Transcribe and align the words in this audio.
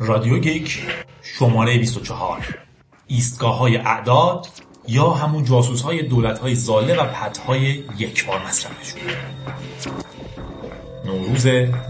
رادیو 0.00 0.38
گیک 0.38 0.86
شماره 1.22 1.78
24 1.78 2.58
ایستگاه 3.06 3.58
های 3.58 3.76
اعداد 3.76 4.46
یا 4.90 5.10
همون 5.10 5.44
جاسوس 5.44 5.82
های 5.82 6.02
دولت 6.02 6.38
های 6.38 6.54
ضاله 6.54 7.00
و 7.00 7.04
پدهای 7.04 7.82
یک 7.98 8.26
بار 8.26 8.40
مصرفشون. 8.46 9.00
نوروز 11.04 11.46
92 11.46 11.80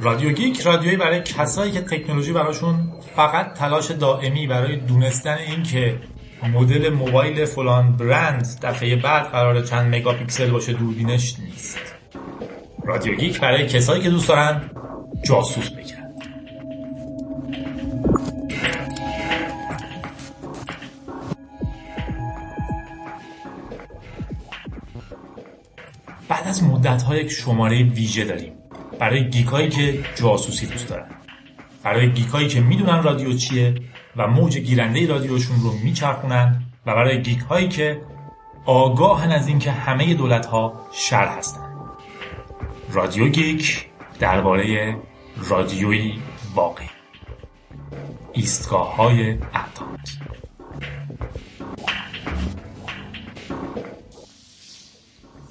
رادیو 0.00 0.32
گیک 0.32 0.60
رادیویی 0.60 0.96
برای 0.96 1.22
کسایی 1.22 1.72
که 1.72 1.80
تکنولوژی 1.80 2.32
براشون 2.32 2.92
فقط 3.16 3.54
تلاش 3.54 3.90
دائمی 3.90 4.46
برای 4.46 4.76
دونستن 4.76 5.38
این 5.38 5.62
که 5.62 5.98
مدل 6.54 6.90
موبایل 6.90 7.44
فلان 7.44 7.92
برند 7.92 8.58
دفعه 8.62 8.96
بعد 8.96 9.30
قرار 9.30 9.60
چند 9.62 9.94
مگاپیکسل 9.94 10.50
باشه 10.50 10.72
دوربینش 10.72 11.36
نیست. 11.38 11.78
رادیو 12.84 13.14
گیک 13.14 13.40
برای 13.40 13.66
کسایی 13.66 14.02
که 14.02 14.10
دوست 14.10 14.28
دارن 14.28 14.70
جاسوس 15.24 15.70
بگن 26.82 26.90
بعد 26.90 26.94
از 26.94 27.02
مدت 27.02 27.02
ها 27.02 27.16
یک 27.16 27.30
شماره 27.30 27.82
ویژه 27.82 28.24
داریم. 28.24 28.52
برای 28.98 29.30
geek 29.30 29.46
هایی 29.46 29.68
که 29.68 30.04
جاسوسی 30.14 30.66
دوست 30.66 30.88
دارن. 30.88 31.06
برای 31.82 32.12
geek 32.12 32.28
هایی 32.28 32.48
که 32.48 32.60
می‌دونن 32.60 33.02
رادیو 33.02 33.32
چیه 33.32 33.74
و 34.16 34.26
موج 34.26 34.58
گیرنده 34.58 35.06
رادیوشون 35.06 35.60
رو 35.60 35.72
میچرخونن 35.72 36.62
و 36.86 36.94
برای 36.94 37.22
geek 37.22 37.38
هایی 37.38 37.68
که 37.68 38.00
آگاهن 38.66 39.32
از 39.32 39.48
اینکه 39.48 39.70
همه 39.70 40.14
دولت 40.14 40.46
ها 40.46 40.80
شر 40.92 41.26
هستن. 41.26 41.60
رادیو 42.92 43.28
گیک 43.28 43.86
درباره 44.20 44.96
رادیوی 45.48 46.18
واقعی. 46.54 46.88
ایستگاه 48.32 48.96
های 48.96 49.30
اعداد 49.30 50.08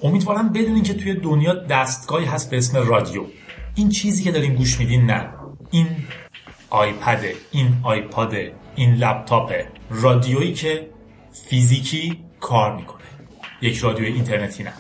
امیدوارم 0.04 0.50
بدونین 0.50 0.84
که 0.84 0.94
توی 0.94 1.14
دنیا 1.14 1.54
دستگاهی 1.54 2.26
هست 2.26 2.52
به 2.52 2.58
اسم 2.58 2.78
رادیو. 2.78 3.24
این 3.76 3.90
چیزی 3.90 4.24
که 4.24 4.32
دارین 4.32 4.56
گوش 4.56 4.80
میدین 4.80 5.06
نه. 5.06 5.30
این 5.72 5.88
آیپده 6.70 7.36
این 7.52 7.74
آیپاده 7.84 8.54
این 8.76 8.96
لپتاپه 8.96 9.68
رادیویی 9.90 10.54
که 10.54 10.90
فیزیکی 11.50 12.20
کار 12.40 12.76
می‌کنه. 12.76 13.02
یک 13.62 13.78
رادیو 13.78 14.06
اینترنتی 14.06 14.64
نه. 14.64 14.74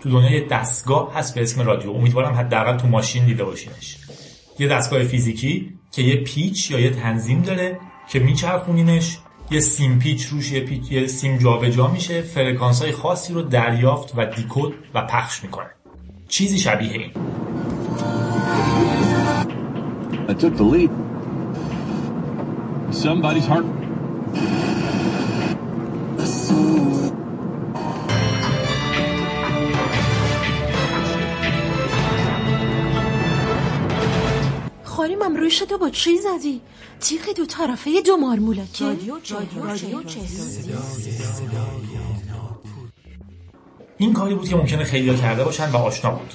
تو 0.00 0.10
دنیا 0.10 0.30
یه 0.30 0.46
دستگاه 0.46 1.14
هست 1.14 1.34
به 1.34 1.42
اسم 1.42 1.62
رادیو. 1.62 1.90
امیدوارم 1.90 2.34
حداقل 2.34 2.76
تو 2.76 2.88
ماشین 2.88 3.26
دیده 3.26 3.44
باشینش. 3.44 3.96
یه 4.58 4.68
دستگاه 4.68 5.04
فیزیکی 5.04 5.72
که 5.92 6.02
یه 6.02 6.16
پیچ 6.16 6.70
یا 6.70 6.80
یه 6.80 6.90
تنظیم 6.90 7.42
داره 7.42 7.80
که 8.08 8.18
میچرخونینش. 8.18 9.18
یه 9.50 9.60
سیم 9.60 9.98
پیچ 9.98 10.26
روش 10.26 10.52
یه, 10.52 10.60
پیچ، 10.60 10.92
یه 10.92 11.06
سیم 11.06 11.38
جابجا 11.38 11.70
جا 11.70 11.86
میشه 11.86 12.22
فرکانس 12.22 12.82
های 12.82 12.92
خاصی 12.92 13.32
رو 13.32 13.42
دریافت 13.42 14.12
و 14.16 14.26
دیکود 14.26 14.74
و 14.94 15.06
پخش 15.06 15.42
می‌کنه 15.42 15.70
چیزی 16.28 16.58
شبیه 16.58 16.92
این 16.92 17.10
I 20.28 20.34
took 20.34 20.54
the 20.56 20.64
lead. 20.72 20.90
Somebody's 22.90 23.46
heart. 23.46 23.64
شده 35.50 35.76
با 35.76 35.90
چی 35.90 36.18
زدی؟ 36.18 36.60
تیغ 37.00 37.36
دو 37.36 37.46
طرفه 37.46 37.90
دو 38.06 38.16
مارمولکه 38.16 38.84
رادیو 38.84 39.14
رادیو 39.14 40.02
این 43.98 44.12
کاری 44.12 44.34
بود 44.34 44.48
که 44.48 44.56
ممکنه 44.56 44.84
خیلی 44.84 45.16
کرده 45.16 45.44
باشن 45.44 45.70
و 45.70 45.76
آشنا 45.76 46.10
بود. 46.10 46.34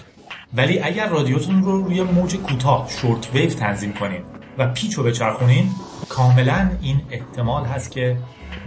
ولی 0.53 0.79
اگر 0.79 1.09
رادیوتون 1.09 1.63
رو 1.63 1.84
روی 1.84 2.01
موج 2.03 2.35
کوتاه 2.35 2.90
شورت 2.90 3.29
ویو 3.34 3.50
تنظیم 3.50 3.94
کنین 3.94 4.22
و 4.57 4.68
پیچ 4.68 4.94
رو 4.94 5.03
بچرخونین 5.03 5.69
کاملا 6.09 6.72
این 6.81 7.01
احتمال 7.12 7.66
هست 7.66 7.91
که 7.91 8.18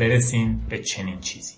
برسین 0.01 0.61
به 0.69 0.79
چنین 0.79 1.21
چیزی. 1.21 1.55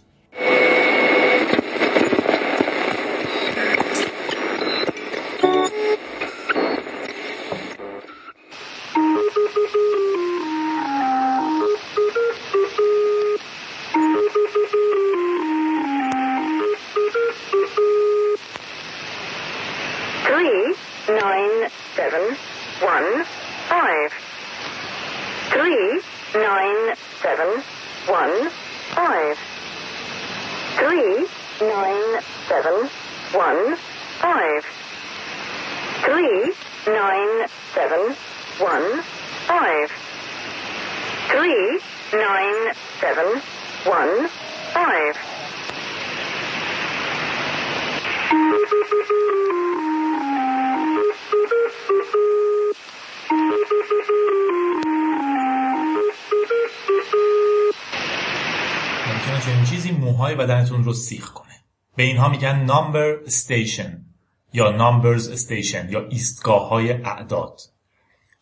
بدنتون 60.79 60.85
رو 60.85 60.93
سیخ 60.93 61.31
کنه. 61.33 61.55
به 61.97 62.03
اینها 62.03 62.29
میگن 62.29 62.65
نامبر 62.65 63.17
استیشن 63.27 64.05
یا 64.53 64.71
نامبرز 64.71 65.29
استیشن 65.29 65.89
یا 65.91 66.09
ایستگاه 66.09 66.69
های 66.69 66.93
اعداد. 66.93 67.61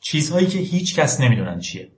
چیزهایی 0.01 0.47
که 0.47 0.59
هیچ 0.59 0.95
کس 0.95 1.21
نمی‌دونن 1.21 1.61
چیه. 1.61 1.89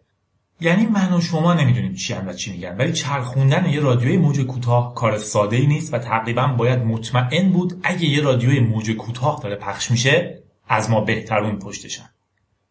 یعنی 0.61 0.87
من 0.87 1.13
و 1.13 1.21
شما 1.21 1.55
نمی‌دونیم 1.55 1.95
چی 1.95 2.15
و 2.15 2.33
چی 2.33 2.53
میگن 2.53 2.77
ولی 2.77 2.93
چرخوندن 2.93 3.67
یه 3.67 3.81
رادیوی 3.81 4.17
موج 4.17 4.41
کوتاه 4.41 4.95
کار 4.95 5.19
ساده 5.19 5.57
ای 5.57 5.67
نیست 5.67 5.95
و 5.95 5.99
تقریبا 5.99 6.47
باید 6.47 6.79
مطمئن 6.79 7.53
بود 7.53 7.81
اگه 7.83 8.05
یه 8.05 8.23
رادیوی 8.23 8.61
موج 8.61 8.91
کوتاه 8.91 9.41
داره 9.43 9.57
پخش 9.57 9.91
میشه 9.91 10.43
از 10.69 10.91
ما 10.91 11.01
بهترون 11.01 11.59
پشتشن. 11.59 12.11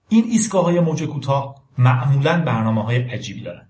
این 0.09 0.23
ایستگاه 0.23 0.63
های 0.63 0.79
موج 0.79 1.03
کوتاه 1.03 1.55
معمولا 1.77 2.41
برنامه 2.41 2.83
های 2.83 2.97
عجیبی 2.97 3.41
دارن. 3.41 3.67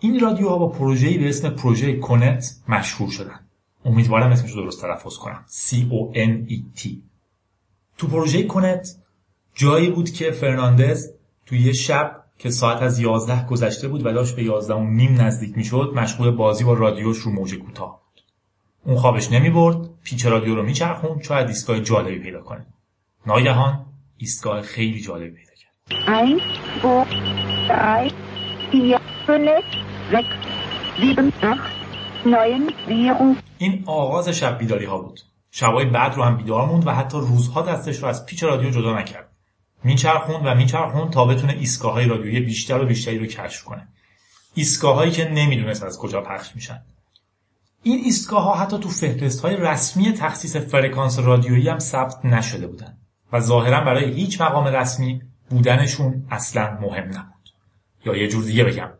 این 0.00 0.20
رادیوها 0.20 0.58
با 0.58 0.68
پروژه‌ای 0.68 1.18
به 1.18 1.28
اسم 1.28 1.50
پروژه 1.50 1.96
کنت 1.96 2.56
مشهور 2.68 3.10
شدن. 3.10 3.40
امیدوارم 3.84 4.30
اسمش 4.30 4.50
رو 4.50 4.62
درست 4.62 4.82
تلفظ 4.82 5.16
کنم. 5.16 5.44
C 5.48 5.72
O 5.74 6.16
N 6.16 6.50
E 6.50 6.80
T. 6.80 6.88
تو 7.98 8.06
پروژه 8.06 8.42
کنت 8.42 8.88
جایی 9.54 9.90
بود 9.90 10.10
که 10.10 10.30
فرناندز 10.30 11.12
تو 11.46 11.56
یه 11.56 11.72
شب 11.72 12.22
که 12.38 12.50
ساعت 12.50 12.82
از 12.82 13.00
11 13.00 13.46
گذشته 13.46 13.88
بود 13.88 14.06
و 14.06 14.12
داشت 14.12 14.36
به 14.36 14.44
11 14.44 14.74
و 14.74 14.84
نیم 14.84 15.20
نزدیک 15.20 15.56
می‌شد 15.56 15.92
مشغول 15.96 16.30
بازی 16.30 16.64
با 16.64 16.72
رادیوش 16.72 17.18
رو 17.18 17.32
موج 17.32 17.54
کوتاه 17.54 18.02
بود. 18.04 18.22
اون 18.84 18.96
خوابش 18.96 19.32
نمی 19.32 19.50
برد 19.50 19.90
پیچ 20.02 20.26
رادیو 20.26 20.54
رو 20.54 20.62
میچرخون 20.62 21.22
شاید 21.22 21.48
ایستگاه 21.48 21.80
جالبی 21.80 22.18
پیدا 22.18 22.42
کنه. 22.42 22.66
ناگهان 23.26 23.86
ایستگاه 24.16 24.62
خیلی 24.62 25.00
جالبی 25.00 25.30
پیدا 25.30 25.52
کرد. 25.56 25.96
این 33.58 33.82
آغاز 33.86 34.28
شب 34.28 34.58
بیداری 34.58 34.84
ها 34.84 34.98
بود. 34.98 35.20
شبای 35.50 35.84
بعد 35.84 36.14
رو 36.14 36.22
هم 36.22 36.36
بیدار 36.36 36.66
موند 36.66 36.86
و 36.86 36.90
حتی 36.90 37.18
روزها 37.18 37.62
دستش 37.62 37.96
رو 37.96 38.08
از 38.08 38.26
پیچ 38.26 38.42
رادیو 38.42 38.70
جدا 38.70 38.98
نکرد. 38.98 39.28
میچرخوند 39.84 40.46
و 40.46 40.54
میچرخوند 40.54 41.10
تا 41.10 41.24
بتونه 41.24 41.52
ایستگاه 41.52 41.92
های 41.92 42.06
رادیویی 42.06 42.40
بیشتر 42.40 42.82
و 42.82 42.86
بیشتری 42.86 43.18
رو 43.18 43.26
کشف 43.26 43.64
کنه. 43.64 43.88
ایستگاه 44.54 44.94
هایی 44.94 45.10
که 45.10 45.28
نمی‌دونست 45.28 45.82
از 45.82 45.98
کجا 45.98 46.20
پخش 46.20 46.54
میشن. 46.54 46.82
این 47.82 47.98
ایستگاه 48.04 48.42
ها 48.42 48.54
حتی 48.54 48.78
تو 48.78 48.88
فهرست 48.88 49.40
های 49.40 49.56
رسمی 49.56 50.12
تخصیص 50.12 50.56
فرکانس 50.56 51.18
رادیویی 51.18 51.68
هم 51.68 51.78
ثبت 51.78 52.24
نشده 52.24 52.66
بودن 52.66 52.96
و 53.32 53.40
ظاهرا 53.40 53.80
برای 53.80 54.12
هیچ 54.12 54.40
مقام 54.40 54.64
رسمی 54.64 55.22
بودنشون 55.50 56.26
اصلا 56.30 56.78
مهم 56.80 57.08
نبود. 57.08 57.50
یا 58.04 58.16
یه 58.16 58.28
جور 58.28 58.44
دیگه 58.44 58.64
بگم. 58.64 58.90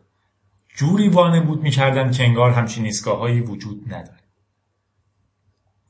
جوری 0.77 1.09
وانمود 1.09 1.61
می‌کردن 1.61 2.11
که 2.11 2.23
انگار 2.23 2.51
همچین 2.51 2.85
ایستگاههایی 2.85 3.41
وجود 3.41 3.93
نداره. 3.93 4.19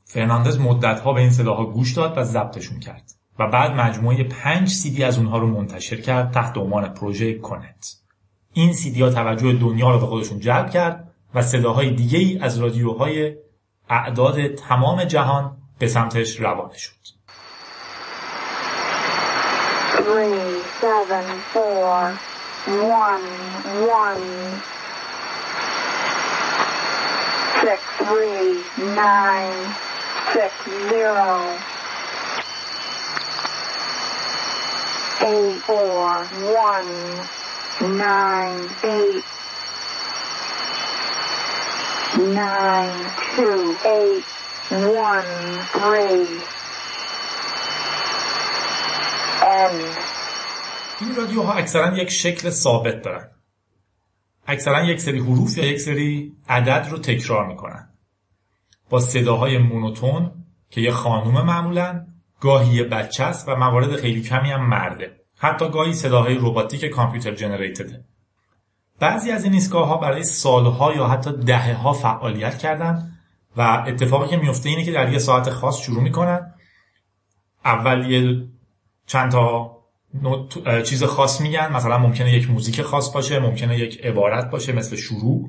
فرناندز 0.04 0.60
مدتها 0.60 1.12
به 1.12 1.20
این 1.20 1.30
صداها 1.30 1.64
گوش 1.64 1.92
داد 1.92 2.18
و 2.18 2.24
ضبطشون 2.24 2.80
کرد 2.80 3.12
و 3.38 3.46
بعد 3.46 3.70
مجموعه 3.70 4.24
پنج 4.24 4.68
سیدی 4.68 5.04
از 5.04 5.18
اونها 5.18 5.38
رو 5.38 5.46
منتشر 5.46 6.00
کرد 6.00 6.30
تحت 6.30 6.56
عنوان 6.56 6.88
پروژه 6.88 7.38
کنت 7.38 7.96
این 8.52 8.72
سیدی 8.72 9.02
ها 9.02 9.10
توجه 9.10 9.52
دنیا 9.52 9.90
رو 9.90 9.98
به 10.00 10.06
خودشون 10.06 10.40
جلب 10.40 10.70
کرد 10.70 11.14
و 11.34 11.42
صداهای 11.42 11.90
دیگه 11.90 12.18
ای 12.18 12.38
از 12.38 12.58
رادیوهای 12.58 13.34
اعداد 13.90 14.54
تمام 14.54 15.04
جهان 15.04 15.56
به 15.78 15.88
سمتش 15.88 16.40
روانه 16.40 16.78
شد. 16.78 16.92
Three, 19.96 20.62
seven, 20.80 21.26
four, 21.52 21.88
one, 23.06 23.26
one, 24.04 24.77
six, 27.61 27.81
three, 28.07 28.63
nine, 28.95 29.75
six, 30.33 30.51
zero, 30.89 31.57
eight, 35.21 35.59
four, 35.61 36.25
one, 36.65 36.91
nine, 37.97 38.69
eight, 38.83 39.23
nine, 42.17 43.11
two, 43.35 43.75
eight, 43.85 44.23
one, 45.05 45.31
three, 45.77 46.41
end. 49.43 49.97
این 51.01 51.15
رادیوها 51.15 51.53
اکثرا 51.53 51.97
یک 51.97 52.09
شکل 52.09 52.49
ثابت 52.49 53.01
دارن 53.01 53.29
اکثرا 54.48 54.84
یک 54.84 55.00
سری 55.00 55.18
حروف 55.18 55.58
یا 55.58 55.64
یک 55.64 55.80
سری 55.80 56.36
عدد 56.48 56.88
رو 56.90 56.98
تکرار 56.98 57.46
می‌کنن. 57.46 57.88
با 58.90 59.00
صداهای 59.00 59.58
مونوتون 59.58 60.30
که 60.70 60.80
یه 60.80 60.90
خانوم 60.90 61.46
معمولا 61.46 62.06
گاهی 62.40 62.74
یه 62.74 62.84
بچه 62.84 63.24
است 63.24 63.48
و 63.48 63.56
موارد 63.56 63.96
خیلی 63.96 64.22
کمی 64.22 64.50
هم 64.50 64.68
مرده. 64.68 65.16
حتی 65.36 65.70
گاهی 65.70 65.92
صداهای 65.92 66.34
رباتیک 66.34 66.84
کامپیوتر 66.84 67.34
جنریتده. 67.34 68.04
بعضی 69.00 69.30
از 69.30 69.44
این 69.44 69.52
ایستگاه 69.52 69.88
ها 69.88 69.96
برای 69.96 70.22
سالها 70.22 70.94
یا 70.94 71.06
حتی 71.06 71.32
دهه 71.32 71.74
ها 71.74 71.92
فعالیت 71.92 72.58
کردن 72.58 73.12
و 73.56 73.84
اتفاقی 73.86 74.28
که 74.28 74.36
میفته 74.36 74.68
اینه 74.68 74.84
که 74.84 74.92
در 74.92 75.12
یه 75.12 75.18
ساعت 75.18 75.50
خاص 75.50 75.80
شروع 75.80 76.02
می‌کنن. 76.02 76.54
اول 77.64 78.10
یه 78.10 78.48
چند 79.06 79.30
تا 79.30 79.77
چیز 80.84 81.04
خاص 81.04 81.40
میگن. 81.40 81.72
مثلا 81.72 81.98
ممکنه 81.98 82.32
یک 82.32 82.50
موزیک 82.50 82.82
خاص 82.82 83.12
باشه 83.12 83.38
ممکنه 83.38 83.78
یک 83.78 84.00
عبارت 84.04 84.50
باشه 84.50 84.72
مثل 84.72 84.96
شروع. 84.96 85.48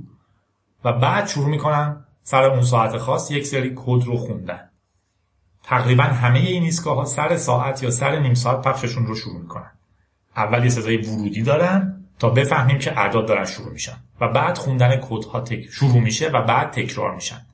و 0.83 0.93
بعد 0.93 1.27
شروع 1.27 1.49
می‌کنن 1.49 2.05
سر 2.23 2.43
اون 2.43 2.61
ساعت 2.61 2.97
خاص 2.97 3.31
یک 3.31 3.47
سری 3.47 3.73
کد 3.75 4.03
رو 4.03 4.17
خوندن. 4.17 4.69
تقریبا 5.63 6.03
همه 6.03 6.39
این 6.39 6.63
ایستگاه 6.63 6.95
ها 6.95 7.05
سر 7.05 7.37
ساعت 7.37 7.83
یا 7.83 7.91
سر 7.91 8.19
نیم 8.19 8.33
ساعت 8.33 8.67
پخششون 8.67 9.05
رو 9.05 9.15
شروع 9.15 9.41
می‌کنن. 9.41 9.71
اول 10.35 10.63
یه 10.63 10.69
صدای 10.69 10.97
ورودی 10.97 11.41
دارن 11.41 12.05
تا 12.19 12.29
بفهمیم 12.29 12.77
که 12.77 12.99
اعداد 12.99 13.27
دارن 13.27 13.45
شروع 13.45 13.71
میشن. 13.71 13.97
و 14.21 14.27
بعد 14.27 14.57
خوندن 14.57 14.99
کدها 15.01 15.41
تک 15.41 15.69
شروع 15.71 15.99
میشه 15.99 16.29
و 16.29 16.41
بعد 16.41 16.71
تکرار 16.71 17.15
میشن. 17.15 17.45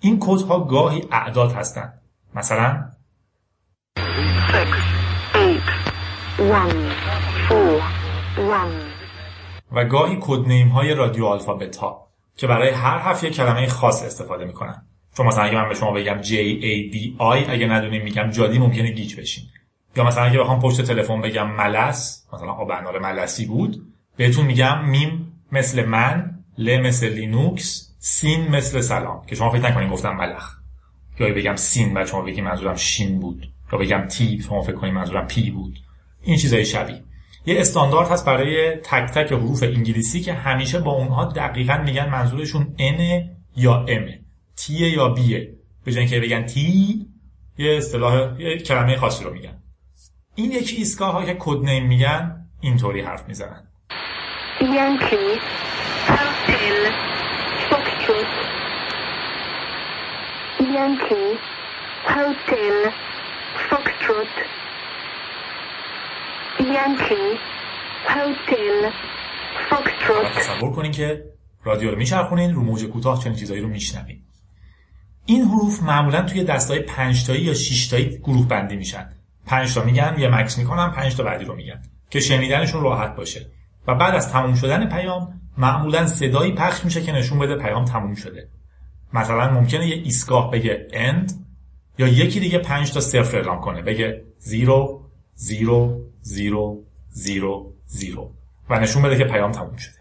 این 0.00 0.18
کدها 0.20 0.64
گاهی 0.64 1.04
اعداد 1.10 1.52
هستن. 1.52 1.92
مثلا 2.34 2.88
و 9.72 9.84
گاهی 9.84 10.18
code 10.20 10.44
name 10.44 10.68
های 10.68 10.94
radio 10.94 11.24
alphabet 11.24 11.76
ها 11.76 12.08
که 12.36 12.46
برای 12.46 12.70
هر 12.70 12.98
حرف 12.98 13.24
یک 13.24 13.36
کلمه 13.36 13.66
خاص 13.66 14.02
استفاده 14.02 14.44
می‌کنن. 14.44 14.86
چون 15.16 15.26
مثلا 15.26 15.44
اگه 15.44 15.54
من 15.54 15.68
به 15.68 15.74
شما 15.74 15.92
بگم 15.92 16.22
J 16.22 16.26
A 16.26 16.94
D 16.94 17.20
I 17.20 17.50
اگه 17.50 17.66
ندونیم 17.66 18.02
میگم 18.02 18.30
جادی 18.30 18.58
ممکنه 18.58 18.90
گیج 18.90 19.20
بشین. 19.20 19.44
یا 19.96 20.04
مثلا 20.04 20.24
اگه 20.24 20.38
بخوام 20.38 20.60
پشت 20.60 20.82
تلفن 20.82 21.20
بگم 21.20 21.50
ملس 21.50 22.26
مثلا 22.32 22.52
آب 22.52 22.70
انار 22.70 22.98
ملسی 22.98 23.46
بود 23.46 23.92
بهتون 24.16 24.46
میگم 24.46 24.84
میم 24.84 25.32
مثل 25.52 25.84
من 25.84 26.38
ل 26.58 26.80
مثل 26.80 27.08
لینوکس 27.08 27.94
سین 27.98 28.48
مثل 28.48 28.80
سلام 28.80 29.26
که 29.26 29.34
شما 29.34 29.50
فکر 29.50 29.70
نکنین 29.70 29.90
گفتم 29.90 30.16
ملخ. 30.16 30.62
یا 31.20 31.34
بگم 31.34 31.56
سین 31.56 31.96
و 31.96 32.06
شما 32.06 32.22
بگیم 32.22 32.44
منظورم 32.44 32.76
شین 32.76 33.20
بود. 33.20 33.48
یا 33.72 33.78
بگم 33.78 34.06
تی 34.08 34.42
شما 34.48 34.62
فکر 34.62 34.76
کنید 34.76 34.94
منظورم 34.94 35.26
پی 35.26 35.50
بود. 35.50 35.78
این 36.22 36.36
چیزای 36.36 36.64
شبیه. 36.64 37.02
یه 37.46 37.60
استاندارد 37.60 38.08
هست 38.08 38.26
برای 38.26 38.76
تک 38.76 39.10
تک 39.10 39.32
حروف 39.32 39.62
انگلیسی 39.62 40.20
که 40.20 40.32
همیشه 40.32 40.78
با 40.78 40.90
اونها 40.90 41.24
دقیقا 41.24 41.76
میگن 41.76 42.08
منظورشون 42.08 42.76
n 42.78 43.24
یا 43.56 43.86
m. 43.88 44.10
T 44.60 44.70
یا 44.70 45.14
b. 45.14 45.20
به 45.84 45.92
جای 45.92 45.98
اینکه 45.98 46.20
بگن 46.20 46.46
t 46.46 46.56
یه 47.58 47.76
اصطلاح 47.76 48.40
یه 48.40 48.58
کلمه 48.58 48.96
خاصی 48.96 49.24
رو 49.24 49.32
میگن. 49.32 49.62
این 50.34 50.52
یکی 50.52 50.76
ایستگاه 50.76 51.12
ها 51.12 51.24
که 51.24 51.36
کد 51.38 51.64
نیم 51.64 51.86
میگن 51.86 52.46
اینطوری 52.60 53.00
حرف 53.00 53.28
می‌زنن. 53.28 53.68
Yankee, 54.60 55.32
Hotel, 56.08 56.78
Foxtrot. 57.68 58.32
Yankee, 60.76 61.30
Hotel, 62.14 62.76
Foxtrot. 63.68 64.61
Yankee, 66.62 67.38
حالا 68.08 68.34
Foxtrot. 69.70 70.38
تصور 70.38 70.72
کنین 70.72 70.92
که 70.92 71.24
رادیو 71.64 71.90
رو 71.90 71.96
میچرخونین 71.96 72.54
رو 72.54 72.62
موج 72.62 72.84
کوتاه 72.84 73.24
چنین 73.24 73.36
چیزایی 73.36 73.60
رو 73.60 73.68
میشنوین. 73.68 74.22
این 75.26 75.42
حروف 75.42 75.82
معمولا 75.82 76.22
توی 76.22 76.44
دستای 76.44 76.80
5 76.80 77.26
تایی 77.26 77.42
یا 77.42 77.54
6 77.54 77.88
تایی 77.88 78.18
گروه 78.18 78.48
بندی 78.48 78.76
میشن. 78.76 79.08
5 79.46 79.74
تا 79.74 79.84
میگن 79.84 80.16
یه 80.18 80.28
مکس 80.28 80.58
می‌کنن 80.58 80.90
5 80.90 81.16
تا 81.16 81.22
بعدی 81.22 81.44
رو 81.44 81.54
میگن 81.54 81.82
که 82.10 82.20
شنیدنشون 82.20 82.82
راحت 82.82 83.16
باشه. 83.16 83.50
و 83.88 83.94
بعد 83.94 84.14
از 84.14 84.32
تموم 84.32 84.54
شدن 84.54 84.88
پیام 84.88 85.40
معمولا 85.58 86.06
صدایی 86.06 86.52
پخش 86.52 86.84
میشه 86.84 87.02
که 87.02 87.12
نشون 87.12 87.38
بده 87.38 87.56
پیام 87.56 87.84
تموم 87.84 88.14
شده. 88.14 88.48
مثلا 89.12 89.50
ممکنه 89.50 89.86
یه 89.86 89.96
ایستگاه 89.96 90.50
بگه 90.50 90.86
end 90.92 91.32
یا 91.98 92.08
یکی 92.08 92.40
دیگه 92.40 92.58
5 92.58 92.92
تا 92.92 93.00
صفر 93.00 93.36
اعلام 93.36 93.60
کنه 93.60 93.82
بگه 93.82 94.24
0 94.38 95.00
0 95.34 96.01
0 96.21 96.77
0 97.09 97.73
0 97.85 98.31
و 98.69 98.79
nشون 98.79 99.03
بده 99.03 99.17
که 99.17 99.23
پیام 99.23 99.51
تموم 99.51 99.75
شده 99.75 99.97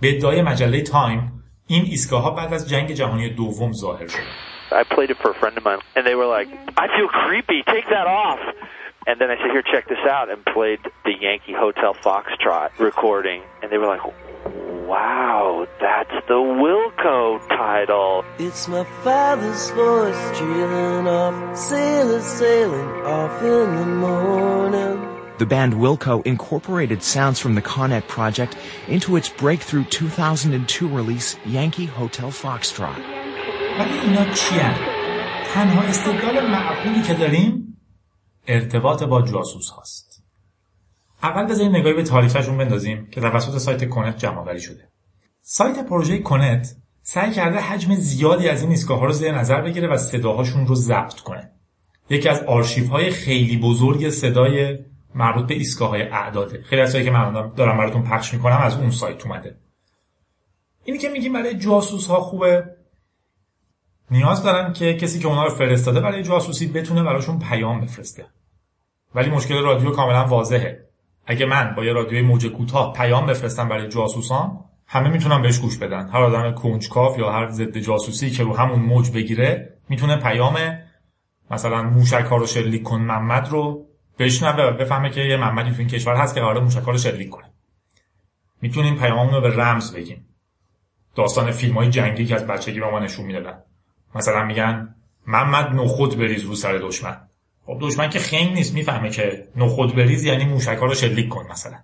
به 0.00 0.16
ادعای 0.16 0.42
مجله 0.42 0.82
تایم 0.82 1.44
این 1.66 1.84
ایستگاه 1.84 2.22
ها 2.22 2.30
بعد 2.30 2.54
از 2.54 2.68
جنگ 2.68 2.92
جهانی 2.92 3.30
دوم 3.30 3.72
ظاهر 3.72 4.06
شد 4.06 4.48
I 4.70 4.84
played 4.84 5.10
it 5.10 5.16
for 5.16 5.30
a 5.30 5.34
friend 5.34 5.56
of 5.56 5.64
mine, 5.64 5.80
and 5.96 6.06
they 6.06 6.14
were 6.14 6.30
like, 6.38 6.48
"I 6.76 6.86
feel 6.96 7.08
creepy. 7.08 7.62
Take 7.62 7.88
that 7.96 8.06
off." 8.06 8.42
And 9.06 9.18
then 9.18 9.30
I 9.30 9.36
said, 9.40 9.50
"Here, 9.54 9.62
check 9.62 9.88
this 9.88 10.04
out," 10.16 10.28
and 10.32 10.44
played 10.44 10.80
the 11.08 11.14
Yankee 11.26 11.56
Hotel 11.64 11.94
Foxtrot 11.94 12.70
recording, 12.78 13.40
and 13.60 13.66
they 13.70 13.78
were 13.78 13.90
like, 13.94 14.04
"Wow, 14.92 15.66
that's 15.80 16.18
the 16.32 16.40
Wilco 16.62 17.20
title." 17.48 18.24
It's 18.46 18.68
my 18.68 18.84
father's 19.04 19.70
voice 19.70 20.22
trailing 20.38 21.06
off, 21.08 21.56
sailors 21.56 22.28
sailing 22.42 22.90
off 23.06 23.42
in 23.42 23.68
the 23.80 23.86
morning. 24.06 25.11
The 25.39 25.47
band 25.47 25.73
Wilco 25.73 26.23
incorporated 26.25 27.01
sounds 27.01 27.39
from 27.39 27.55
the 27.55 27.61
Connet 27.61 28.07
project 28.07 28.55
into 28.87 29.15
its 29.15 29.29
breakthrough 29.29 29.83
2002 29.85 30.87
release, 30.87 31.37
Yankee 31.45 31.85
Hotel 31.85 32.29
Foxtrot. 32.29 32.99
ولی 33.79 33.99
اینا 33.99 34.33
چیان؟ 34.33 34.75
تنها 35.53 35.81
استدلال 35.81 36.51
معقولی 36.51 37.01
که 37.01 37.13
داریم 37.13 37.77
ارتباط 38.47 39.03
با 39.03 39.21
جاسوس 39.21 39.69
هاست 39.69 40.23
اول 41.23 41.45
بذاریم 41.45 41.75
نگاهی 41.75 41.95
به 41.95 42.03
تاریخشون 42.03 42.57
بندازیم 42.57 43.07
که 43.11 43.21
توسط 43.21 43.57
سایت 43.57 43.89
کنت 43.89 44.17
جمع 44.17 44.57
شده 44.57 44.87
سایت 45.41 45.85
پروژه 45.85 46.19
کنت 46.19 46.75
سعی 47.01 47.31
کرده 47.31 47.59
حجم 47.59 47.95
زیادی 47.95 48.49
از 48.49 48.61
این 48.61 48.69
ایستگاه 48.69 49.05
رو 49.05 49.11
زیر 49.11 49.31
نظر 49.31 49.61
بگیره 49.61 49.87
و 49.87 49.97
صداهاشون 49.97 50.67
رو 50.67 50.75
ضبط 50.75 51.19
کنه 51.19 51.51
یکی 52.09 52.29
از 52.29 52.43
آرشیف 52.43 52.89
های 52.89 53.11
خیلی 53.11 53.57
بزرگ 53.57 54.09
صدای 54.09 54.77
مربوط 55.15 55.47
به 55.47 55.53
ایستگاه 55.53 55.89
های 55.89 56.01
اعداده 56.01 56.61
خیلی 56.61 56.81
از 56.81 56.95
که 56.95 57.11
من 57.11 57.51
دارم 57.55 57.77
براتون 57.77 58.03
پخش 58.03 58.33
می‌کنم 58.33 58.61
از 58.61 58.77
اون 58.77 58.91
سایت 58.91 59.25
اومده. 59.25 59.57
اینی 60.83 60.99
که 60.99 61.09
میگیم 61.09 61.33
برای 61.33 61.57
جاسوس 61.57 62.07
ها 62.07 62.21
خوبه 62.21 62.65
نیاز 64.11 64.43
دارن 64.43 64.73
که 64.73 64.93
کسی 64.93 65.19
که 65.19 65.27
اونا 65.27 65.43
رو 65.43 65.49
فرستاده 65.49 65.99
برای 65.99 66.23
جاسوسی 66.23 66.67
بتونه 66.67 67.03
براشون 67.03 67.39
پیام 67.39 67.81
بفرسته. 67.81 68.25
ولی 69.15 69.29
مشکل 69.29 69.63
رادیو 69.63 69.91
کاملا 69.91 70.25
واضحه. 70.25 70.89
اگه 71.25 71.45
من 71.45 71.75
با 71.75 71.85
یه 71.85 71.93
رادیوی 71.93 72.21
موج 72.21 72.47
کوتاه 72.47 72.93
پیام 72.93 73.25
بفرستم 73.25 73.69
برای 73.69 73.89
جاسوسان 73.89 74.59
همه 74.87 75.09
می‌تونن 75.09 75.41
بهش 75.41 75.59
گوش 75.59 75.77
بدن. 75.77 76.09
هر 76.09 76.19
آدم 76.19 76.51
کنجکاو 76.51 77.19
یا 77.19 77.31
هر 77.31 77.49
ضد 77.49 77.77
جاسوسی 77.77 78.31
که 78.31 78.43
رو 78.43 78.57
همون 78.57 78.79
موج 78.79 79.11
بگیره 79.11 79.77
می‌تونه 79.89 80.15
پیام 80.15 80.79
مثلا 81.51 81.83
موشک 81.83 82.25
ها 82.25 82.37
رو 82.37 82.45
شلیک 82.45 82.83
کن 82.83 83.01
محمد 83.01 83.49
رو 83.49 83.85
بشنوه 84.19 84.63
و 84.63 84.71
بفهمه 84.71 85.09
که 85.09 85.21
یه 85.21 85.37
محمدی 85.37 85.71
تو 85.71 85.79
این 85.79 85.87
کشور 85.87 86.15
هست 86.15 86.35
که 86.35 86.41
قراره 86.41 86.59
موشک 86.59 86.81
ها 86.81 86.91
رو 86.91 86.97
شلیک 86.97 87.29
کنه. 87.29 87.53
می‌تونیم 88.61 88.95
پیاممون 88.95 89.33
رو 89.33 89.41
به 89.41 89.55
رمز 89.55 89.95
بگیم. 89.95 90.25
داستان 91.15 91.51
فیلم 91.51 91.73
های 91.73 91.89
جنگی 91.89 92.25
که 92.25 92.35
از 92.35 92.47
بچگی 92.47 92.79
به 92.79 92.91
ما 92.91 92.99
نشون 92.99 93.25
می‌دادن. 93.25 93.59
مثلا 94.15 94.43
میگن 94.45 94.95
محمد 95.27 95.75
نخود 95.75 96.17
بریز 96.17 96.43
رو 96.43 96.55
سر 96.55 96.73
دشمن. 96.73 97.17
خب 97.65 97.77
دشمن 97.81 98.09
که 98.09 98.19
خنگ 98.19 98.53
نیست 98.53 98.73
می‌فهمه 98.73 99.09
که 99.09 99.47
نخود 99.55 99.95
بریز 99.95 100.23
یعنی 100.23 100.45
موشک 100.45 100.77
ها 100.77 100.85
رو 100.85 100.93
شلیک 100.93 101.29
کن 101.29 101.47
مثلا. 101.51 101.77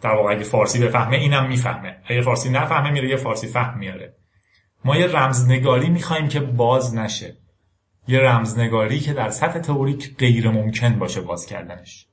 در 0.00 0.14
واقع 0.14 0.32
اگه 0.32 0.44
فارسی 0.44 0.78
بفهمه 0.78 1.16
اینم 1.16 1.48
می‌فهمه. 1.48 1.96
اگه 2.04 2.22
فارسی 2.22 2.50
نفهمه 2.50 2.90
میره 2.90 3.08
یه 3.08 3.16
فارسی 3.16 3.46
فهم 3.46 3.78
میاره. 3.78 4.14
ما 4.84 4.96
یه 4.96 5.06
رمزنگاری 5.06 5.88
می‌خوایم 5.88 6.28
که 6.28 6.40
باز 6.40 6.94
نشه. 6.94 7.36
یه 8.08 8.20
رمزنگاری 8.20 9.00
که 9.00 9.12
در 9.12 9.30
سطح 9.30 9.58
تئوریک 9.58 10.16
غیر 10.16 10.50
ممکن 10.50 10.98
باشه 10.98 11.20
باز 11.20 11.46
کردنش. 11.46 12.06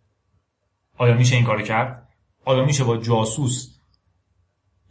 آیا 0.97 1.13
میشه 1.13 1.35
این 1.35 1.45
کارو 1.45 1.61
کرد؟ 1.61 2.07
آیا 2.45 2.65
میشه 2.65 2.83
با 2.83 2.97
جاسوس 2.97 3.77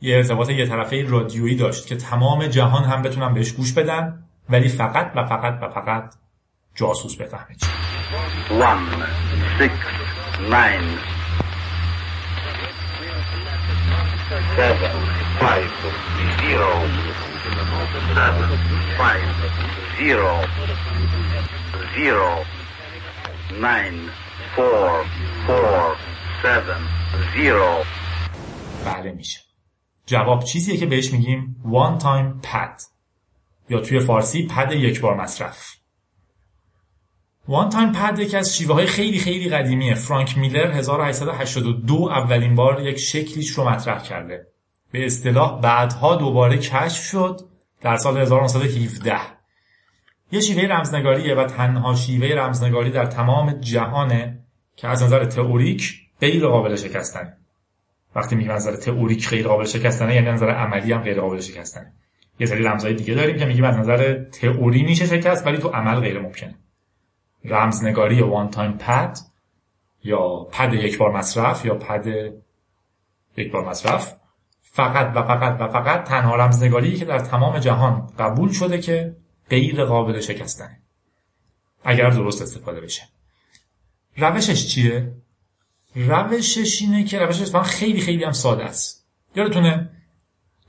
یه 0.01 0.17
ارتباط 0.17 0.51
یه 0.51 0.67
طرفه 0.67 1.03
رادیویی 1.09 1.57
داشت 1.57 1.87
که 1.87 1.97
تمام 1.97 2.47
جهان 2.47 2.85
هم 2.85 3.03
بتونن 3.03 3.35
بهش 3.35 3.53
گوش 3.53 3.73
بدن 3.73 4.25
ولی 4.49 4.69
فقط 4.69 5.13
و 5.15 5.27
فقط 5.27 5.59
و 5.63 5.69
فقط 5.69 6.15
جاسوس 6.75 7.17
بفهمه 7.17 7.57
چی؟ 7.61 7.67
Seven, 14.57 14.99
five, 15.41 15.71
zero, 16.41 17.16
بله 28.85 29.13
میشه. 29.13 29.41
جواب 30.07 30.45
چیزیه 30.45 30.77
که 30.77 30.87
بهش 30.87 31.13
میگیم؟ 31.13 31.57
One 31.65 32.03
time 32.03 32.47
pad. 32.47 32.83
یا 33.69 33.81
توی 33.81 34.01
فارسی 34.01 34.47
پد 34.47 34.73
یک 34.73 35.01
بار 35.01 35.15
مصرف. 35.15 35.77
وان 37.49 37.69
تایم 37.69 37.93
پد 37.93 38.19
یکی 38.19 38.37
از 38.37 38.57
شیوه 38.57 38.75
های 38.75 38.87
خیلی 38.87 39.19
خیلی 39.19 39.49
قدیمیه. 39.49 39.95
فرانک 39.95 40.39
میلر 40.39 40.73
1882 40.73 41.95
اولین 41.95 42.55
بار 42.55 42.87
یک 42.87 42.97
شکلیش 42.97 43.51
رو 43.51 43.69
مطرح 43.69 44.03
کرده. 44.03 44.47
به 44.93 45.07
اصطلاح 45.07 45.61
بعدها 45.61 46.17
دوباره 46.17 46.59
کشف 46.59 47.05
شد. 47.05 47.41
در 47.81 47.97
سال 47.97 48.19
1917 48.19 49.17
یه 50.33 50.41
شیوه 50.41 50.63
رمزنگاریه 50.63 51.35
و 51.35 51.45
تنها 51.45 51.95
شیوه 51.95 52.29
رمزنگاری 52.29 52.91
در 52.91 53.07
تمام 53.07 53.53
جهانه 53.53 54.39
که 54.77 54.89
از 54.89 55.03
نظر 55.03 55.25
تئوریک 55.25 56.01
غیر 56.21 56.47
قابل 56.47 56.77
شکستنه. 56.77 57.37
وقتی 58.15 58.37
میگیم 58.37 58.53
از 58.53 58.69
نظر 58.69 58.77
تئوریک 58.77 59.29
غیر 59.29 59.49
قابل 59.49 59.65
شکستنه 59.65 60.15
یعنی 60.15 60.29
از 60.29 60.35
نظر 60.35 60.51
عملی 60.51 60.93
هم 60.93 61.03
غیر 61.03 61.21
قابل 61.21 61.41
شکستنه. 61.41 61.93
یه 62.41 62.47
سری 62.47 62.63
رمزهای 62.63 62.95
دیگه 62.95 63.15
داریم 63.15 63.37
که 63.37 63.45
میگیم 63.45 63.65
از 63.65 63.77
نظر 63.77 64.25
تئوری 64.25 64.83
میشه 64.83 65.07
شکست 65.07 65.47
ولی 65.47 65.59
تو 65.59 65.69
عمل 65.69 66.01
غیر 66.01 66.19
ممکنه. 66.19 66.55
رمزنگاری 67.45 68.23
وان 68.23 68.51
تایم 68.51 68.73
پد 68.73 69.19
یا 70.05 70.47
پد 70.53 70.75
یک 70.75 70.99
بار 70.99 71.13
مصرف 71.13 71.65
یا 71.65 71.75
پد 71.75 72.07
یک 73.37 73.53
بار 73.53 73.69
مصرف. 73.69 74.17
فقط 74.77 75.13
و 75.17 75.23
فقط 75.23 75.61
و 75.61 75.69
فقط 75.69 76.05
تنها 76.05 76.37
رمزنگاری 76.37 76.97
که 76.97 77.05
در 77.05 77.19
تمام 77.19 77.59
جهان 77.59 78.11
قبول 78.19 78.53
شده 78.53 78.79
که 78.79 79.17
غیر 79.51 79.85
قابل 79.85 80.21
شکستنه. 80.21 80.81
اگر 81.85 82.11
درست 82.11 82.43
استفاده 82.43 82.81
بشه. 82.81 83.03
روشش 84.17 84.67
چیه؟ 84.67 85.13
روشش 85.95 86.83
اینه 86.83 87.05
که 87.05 87.19
روشش 87.19 87.57
خیلی 87.57 88.01
خیلی 88.01 88.25
هم 88.25 88.33
ساده 88.33 88.65
است. 88.65 89.07
یادتونه؟ 89.37 89.91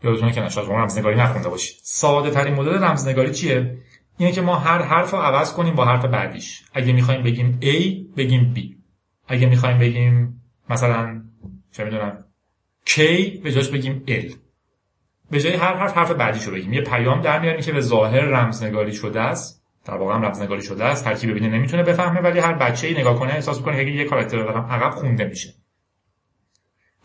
یادتونه 0.03 0.31
که 0.31 0.41
نشاید 0.41 0.67
شما 0.67 0.79
رمزنگاری 0.79 1.15
نخونده 1.15 1.49
باشید. 1.49 1.75
ساده 1.83 2.31
ترین 2.31 2.53
مدل 2.53 2.83
رمزنگاری 2.83 3.33
چیه؟ 3.33 3.77
اینه 4.17 4.31
که 4.31 4.41
ما 4.41 4.55
هر 4.55 4.81
حرف 4.81 5.11
رو 5.11 5.17
عوض 5.17 5.53
کنیم 5.53 5.75
با 5.75 5.85
حرف 5.85 6.05
بعدیش. 6.05 6.63
اگه 6.73 6.93
می‌خوایم 6.93 7.23
بگیم 7.23 7.59
A 7.61 7.75
بگیم 8.17 8.53
B. 8.55 8.59
اگه 9.27 9.47
می‌خوایم 9.47 9.79
بگیم 9.79 10.41
مثلا 10.69 11.23
چه 11.71 11.83
می‌دونم 11.83 12.26
K 12.87 12.99
به 13.43 13.51
جاش 13.51 13.69
بگیم 13.69 14.03
L. 14.07 14.33
به 15.31 15.39
جای 15.39 15.53
هر 15.53 15.73
حرف 15.73 15.93
حرف 15.93 16.11
بعدیش 16.11 16.43
رو 16.43 16.53
بگیم. 16.53 16.73
یه 16.73 16.81
پیام 16.81 17.21
در 17.21 17.39
میاریم 17.39 17.61
که 17.61 17.71
به 17.71 17.81
ظاهر 17.81 18.21
رمزنگاری 18.21 18.93
شده 18.93 19.21
است. 19.21 19.63
در 19.85 19.97
واقع 19.97 20.13
هم 20.15 20.21
رمزنگاری 20.21 20.61
شده 20.61 20.83
است. 20.83 21.07
هر 21.07 21.13
کی 21.13 21.27
ببینه 21.27 21.49
نمی‌تونه 21.49 21.83
بفهمه 21.83 22.19
ولی 22.19 22.39
هر 22.39 22.53
بچه‌ای 22.53 22.93
نگاه 22.93 23.19
کنه 23.19 23.33
احساس 23.33 23.57
می‌کنه 23.57 23.85
که 23.85 23.91
یه 23.91 24.05
کاراکتر 24.05 24.37
دارم. 24.37 24.65
عقب 24.65 24.95
خونده 24.95 25.23
میشه. 25.23 25.53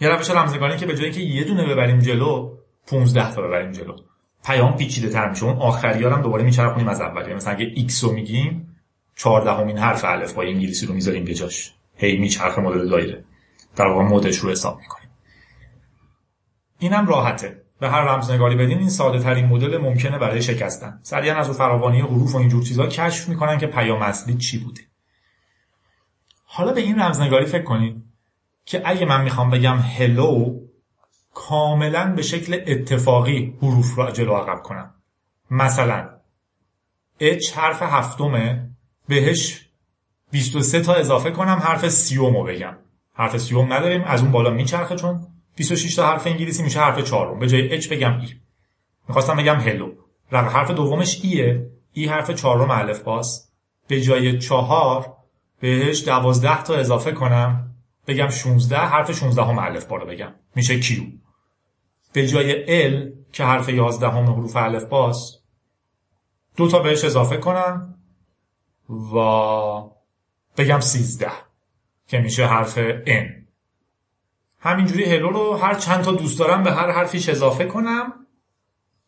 یه 0.01 0.09
روش 0.09 0.31
رمزنگاری 0.31 0.77
که 0.77 0.87
به 0.87 0.97
جایی 0.97 1.13
که 1.13 1.21
یه 1.21 1.45
دونه 1.45 1.67
ببریم 1.67 1.99
جلو 1.99 2.57
15 2.87 3.35
تا 3.35 3.43
ببریم 3.43 3.73
جلو. 3.73 3.97
پیام 4.45 4.77
پیچیده 4.77 5.09
تر 5.09 5.31
میشه. 5.31 5.45
اون 5.45 5.57
آخری 5.57 6.05
هم 6.05 6.23
دوباره 6.23 6.45
میچرخونیم 6.45 6.89
از 6.89 7.01
اولی. 7.01 7.35
مثلا 7.35 7.53
اگه 7.53 7.73
X 7.75 8.05
رو 8.05 8.13
میگیم 8.13 8.77
14 9.17 9.53
همین 9.53 9.79
حرف 9.79 10.05
الف 10.05 10.33
با 10.33 10.43
انگلیسی 10.43 10.87
رو 10.87 10.95
می‌ذاریم 10.95 11.25
به 11.25 11.35
جاش. 11.35 11.75
هی 11.97 12.17
میچرخه 12.17 12.61
مدل 12.61 12.89
دایره. 12.89 13.25
در 13.77 13.87
واقع 13.87 14.03
mod 14.03 14.23
ش 14.23 14.37
رو 14.37 14.51
حساب 14.51 14.79
می‌کنیم. 14.79 15.02
اینم 16.83 17.07
راحته. 17.07 17.63
به 17.81 17.91
هر 17.91 18.01
رمزنگاری 18.01 18.57
بدین 18.57 18.79
این 18.79 18.89
ساده 18.89 19.19
ترین 19.19 19.47
مدل 19.47 19.79
ممکنه 19.79 20.19
برای 20.19 20.43
شکستن. 20.43 21.01
سریعا 21.03 21.37
از 21.37 21.51
فراوانی 21.51 22.01
حروف 22.01 22.35
و 22.35 22.39
اینجور 22.39 22.63
چیزا 22.63 22.87
کشف 22.87 23.29
می‌کنن 23.29 23.59
که 23.59 23.67
پیام 23.67 24.03
اصلی 24.03 24.35
چی 24.35 24.59
بوده. 24.59 24.81
حالا 26.45 26.73
به 26.73 26.81
این 26.81 27.01
رمزنگاری 27.01 27.47
فکر 27.47 27.63
کنید 27.63 28.05
که 28.65 28.83
اگه 28.85 29.07
من 29.07 29.25
می‌خوام 29.25 29.51
بگم 29.51 29.79
hello 29.79 30.61
کاملا 31.35 32.13
به 32.17 32.23
شکل 32.23 32.61
اتفاقی 32.67 33.59
حروف 33.63 33.99
را 33.99 34.11
جلو 34.11 34.35
عقب 34.35 34.63
کنم. 34.63 34.95
مثلا 35.51 36.09
H 37.21 37.51
حرف 37.55 37.83
هفتمه 37.83 38.71
بهش 39.09 39.69
23 40.31 40.81
تا 40.81 40.95
اضافه 40.95 41.31
کنم 41.31 41.63
حرف 41.65 41.89
سیومو 41.89 42.45
بگم. 42.45 42.77
حرف 43.15 43.37
سیوم 43.37 43.73
نداریم 43.73 44.05
از 44.05 44.23
اون 44.23 44.33
بالا 44.33 44.51
میچرخه 44.51 44.97
چون 44.97 45.27
26 45.57 45.95
تا 45.95 46.07
حرف 46.07 46.27
انگلیسی 46.27 46.63
میشه 46.63 46.81
حرف 46.81 47.05
چهارم. 47.05 47.39
به 47.39 47.49
جای 47.49 47.83
H 47.83 47.89
بگم 47.89 48.21
E 48.21 48.29
می‌خواستم 49.09 49.37
بگم 49.37 49.61
hello 49.61 49.93
حرف 50.33 50.71
دومش 50.71 51.21
E 51.23 51.71
ه 51.93 52.00
E 52.00 52.07
حرف 52.07 52.31
چهارم 52.31 52.71
الف 52.71 53.01
باس 53.01 53.49
به 53.89 54.01
جای 54.01 54.39
چهار 54.39 55.17
بهش 55.61 56.05
دوازده 56.05 56.63
تا 56.63 56.75
اضافه 56.75 57.13
کنم. 57.13 57.75
بگم 58.07 58.29
16 58.29 58.77
حرف 58.77 59.13
16 59.13 59.43
هم 59.43 59.59
الف 59.59 59.85
با 59.85 59.97
رو 59.97 60.07
بگم. 60.07 60.35
میشه 60.55 60.81
کیو 60.81 61.03
به 62.13 62.27
جای 62.27 62.83
ال 62.83 63.13
که 63.33 63.45
حرف 63.45 63.69
11 63.69 64.09
هم 64.09 64.25
حروف 64.25 64.57
الف 64.57 64.85
باس 64.85 65.39
دو 66.57 66.69
تا 66.69 66.79
بهش 66.79 67.05
اضافه 67.05 67.37
کنم. 67.37 67.95
و 68.89 69.17
بگم 70.57 70.81
13 70.81 71.31
که 72.07 72.19
میشه 72.19 72.47
حرف 72.47 72.79
n. 73.07 73.42
همینجوری 74.63 75.05
هلو 75.05 75.31
رو 75.31 75.57
هر 75.57 75.75
چند 75.75 76.03
تا 76.03 76.13
دوست 76.13 76.39
دارم 76.39 76.63
به 76.63 76.73
هر 76.73 76.91
حرفیش 76.91 77.29
اضافه 77.29 77.65
کنم 77.65 78.13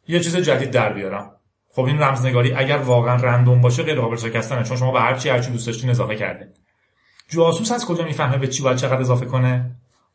یه 0.09 0.21
چیز 0.21 0.37
جدید 0.37 0.71
در 0.71 0.93
بیارم. 0.93 1.31
خب 1.69 1.83
این 1.83 1.99
رمزنگاری 1.99 2.53
اگر 2.53 2.77
واقعا 2.77 3.17
رندوم 3.17 3.61
باشه 3.61 3.83
غیر 3.83 4.01
قابل 4.01 4.17
شکستنه 4.17 4.65
چون 4.65 4.77
شما 4.77 4.93
به 4.93 5.01
هر 5.01 5.15
چی 5.15 5.29
هر 5.29 5.39
چی 5.39 5.51
دوست 5.51 5.67
داشتین 5.67 5.91
اضافه 5.91 6.17
کردین. 6.17 6.49
جاسوس 7.29 7.73
از 7.73 7.87
کجا 7.87 8.05
می‌فهمه 8.05 8.39
به 8.39 8.49
چی 8.49 8.63
باید 8.63 8.77
چقدر 8.77 9.01
اضافه 9.01 9.27
کنه؟ 9.27 9.71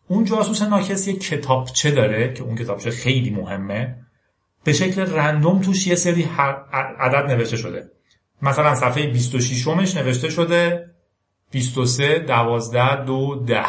اون 0.07 0.25
جاسوس 0.25 0.61
ناکس 0.61 1.07
یه 1.07 1.13
کتابچه 1.13 1.91
داره 1.91 2.33
که 2.33 2.43
اون 2.43 2.55
کتابچه 2.55 2.91
خیلی 2.91 3.29
مهمه. 3.29 3.95
به 4.63 4.73
شکل 4.73 5.01
رندوم 5.01 5.61
توش 5.61 5.87
یه 5.87 5.95
سری 5.95 6.29
عدد 6.99 7.31
نوشته 7.31 7.57
شده. 7.57 7.91
مثلا 8.41 8.75
صفحه 8.75 9.07
26 9.07 9.67
مش 9.67 9.95
نوشته 9.95 10.29
شده 10.29 10.89
23 11.51 12.19
12 12.19 13.05
2 13.05 13.43
10 13.47 13.63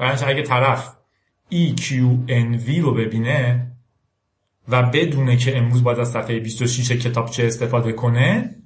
برنش 0.00 0.22
اگه 0.22 0.42
طرف 0.42 0.96
EQNV 1.52 2.78
رو 2.78 2.94
ببینه 2.94 3.66
و 4.68 4.82
بدونه 4.82 5.36
که 5.36 5.58
امروز 5.58 5.82
باید 5.82 5.98
از 5.98 6.10
صفحه 6.10 6.40
26 6.40 6.92
کتابچه 6.92 7.46
استفاده 7.46 7.92
کنه 7.92 8.56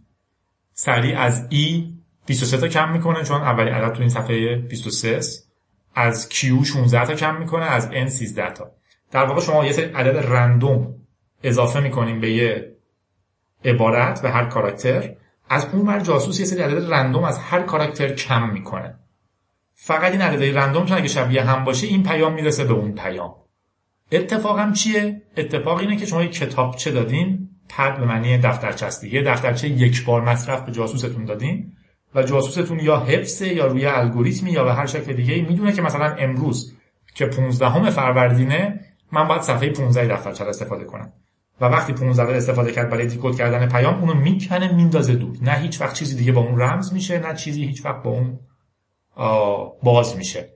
سریع 0.72 1.18
از 1.18 1.48
E 1.50 1.82
23 2.26 2.56
تا 2.56 2.68
کم 2.68 2.92
می‌کنه 2.92 3.24
چون 3.24 3.40
اولی 3.40 3.70
عدد 3.70 3.92
تو 3.92 4.00
این 4.00 4.08
صفحه 4.08 4.56
23 4.56 5.16
است. 5.16 5.52
از 5.94 6.28
Q 6.30 6.64
16 6.64 7.06
تا 7.06 7.14
کم 7.14 7.36
می‌کنه 7.38 7.64
از 7.64 7.90
N 7.90 8.08
13 8.08 8.50
تا. 8.50 8.70
در 9.10 9.24
واقع 9.24 9.40
شما 9.40 9.64
یه 9.64 9.72
سری 9.72 9.92
عدد 9.92 10.16
رندوم 10.16 10.94
اضافه 11.42 11.80
می‌کنیم 11.80 12.20
به 12.20 12.32
یه 12.32 12.76
عبارت 13.64 14.22
به 14.22 14.30
هر 14.30 14.44
کاراکتر. 14.44 15.14
از 15.48 15.66
اون 15.72 15.86
ور 15.86 16.00
جاسوس 16.00 16.40
یه 16.40 16.46
سری 16.46 16.62
عدد 16.62 16.92
رندوم 16.92 17.24
از 17.24 17.38
هر 17.38 17.62
کاراکتر 17.62 18.14
کم 18.14 18.50
می‌کنه. 18.50 18.98
فقط 19.86 20.12
این 20.12 20.22
عددهای 20.22 20.52
رندوم 20.52 20.86
چون 20.86 20.98
اگه 20.98 21.08
شبیه 21.08 21.42
هم 21.42 21.64
باشه 21.64 21.86
این 21.86 22.02
پیام 22.02 22.34
می‌رسه 22.34 22.64
به 22.64 22.72
اون 22.72 22.92
پیام. 22.92 23.34
اتفاقم 24.12 24.72
چیه؟ 24.72 25.22
اتفاق 25.36 25.78
اینه 25.78 25.96
که 25.96 26.06
شما 26.06 26.22
یک 26.22 26.32
کتابچه 26.32 26.90
دادین؟ 26.90 27.48
پد 27.68 27.98
به 27.98 28.04
معنی 28.04 28.38
دفترچه 28.38 28.86
است 28.86 29.00
دیگه 29.00 29.22
دفترچه 29.22 29.68
یک 29.68 30.04
بار 30.04 30.20
مصرف 30.20 30.62
به 30.62 30.72
جاسوستون 30.72 31.24
دادین 31.24 31.72
و 32.14 32.22
جاسوستون 32.22 32.80
یا 32.80 32.96
حفظه 33.00 33.48
یا 33.48 33.66
روی 33.66 33.86
الگوریتمی 33.86 34.52
یا 34.52 34.64
به 34.64 34.74
هر 34.74 34.86
شکل 34.86 35.12
دیگه 35.12 35.42
می‌دونه 35.48 35.72
که 35.72 35.82
مثلا 35.82 36.14
امروز 36.18 36.74
که 37.14 37.26
15 37.26 37.90
فروردینه 37.90 38.80
من 39.12 39.28
باید 39.28 39.42
صفحه 39.42 39.70
15 39.70 40.06
دفترچه 40.06 40.44
استفاده 40.44 40.84
کنم. 40.84 41.12
و 41.60 41.64
وقتی 41.64 41.92
15 41.92 42.36
استفاده 42.36 42.72
کرد 42.72 42.90
برای 42.90 43.06
دیکود 43.06 43.36
کردن 43.36 43.68
پیام 43.68 44.00
اونو 44.00 44.14
می‌کنه 44.14 44.74
میندازه 44.74 45.14
دور. 45.14 45.36
نه 45.42 45.52
هیچ 45.52 45.80
وقت 45.80 45.94
چیزی 45.94 46.16
دیگه 46.16 46.32
با 46.32 46.40
اون 46.40 46.60
رمز 46.60 46.92
میشه 46.92 47.18
نه 47.18 47.34
چیزی 47.34 47.64
هیچ 47.64 47.84
وقت 47.84 48.02
با 48.02 48.10
اون 48.10 48.38
باز 49.82 50.16
میشه. 50.16 50.48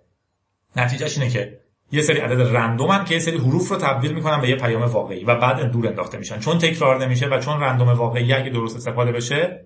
نتیجهش 0.76 1.18
اینه 1.18 1.30
که 1.30 1.60
یه 1.92 2.02
سری 2.02 2.18
عدد 2.18 2.56
رندومن 2.56 3.04
که 3.04 3.14
یه 3.14 3.20
سری 3.20 3.38
حروف 3.38 3.68
رو 3.68 3.76
تبدیل 3.76 4.12
می‌کنن 4.12 4.40
به 4.40 4.48
یه 4.48 4.56
پیام 4.56 4.82
واقعی 4.82 5.24
و 5.24 5.34
بعد 5.34 5.60
دور 5.70 5.88
انداخته 5.88 6.18
میشن. 6.18 6.38
چون 6.38 6.58
تکرار 6.58 7.04
نمیشه 7.04 7.26
و 7.26 7.40
چون 7.40 7.60
رندوم 7.60 7.88
واقعی 7.88 8.32
اگه 8.32 8.50
درست 8.50 8.76
استفاده 8.76 9.12
بشه 9.12 9.64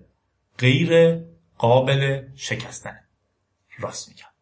غیر 0.57 1.19
قابل 1.57 2.21
شکستن 2.35 2.99
راست 3.79 4.09
میگم. 4.09 4.32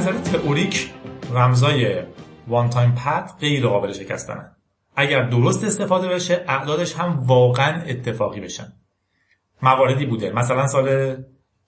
نظر 0.00 0.12
تئوریک 0.12 0.90
رمزای 1.32 2.02
وان 2.48 2.70
تایم 2.70 2.94
پد 2.94 3.30
غیر 3.40 3.66
قابل 3.66 3.92
شکستنن 3.92 4.52
اگر 4.96 5.22
درست 5.22 5.64
استفاده 5.64 6.08
بشه 6.08 6.44
اعدادش 6.48 6.94
هم 6.94 7.22
واقعا 7.26 7.82
اتفاقی 7.82 8.40
بشن. 8.40 8.72
مواردی 9.62 10.06
بوده. 10.06 10.30
مثلا 10.30 10.66
سال 10.66 11.16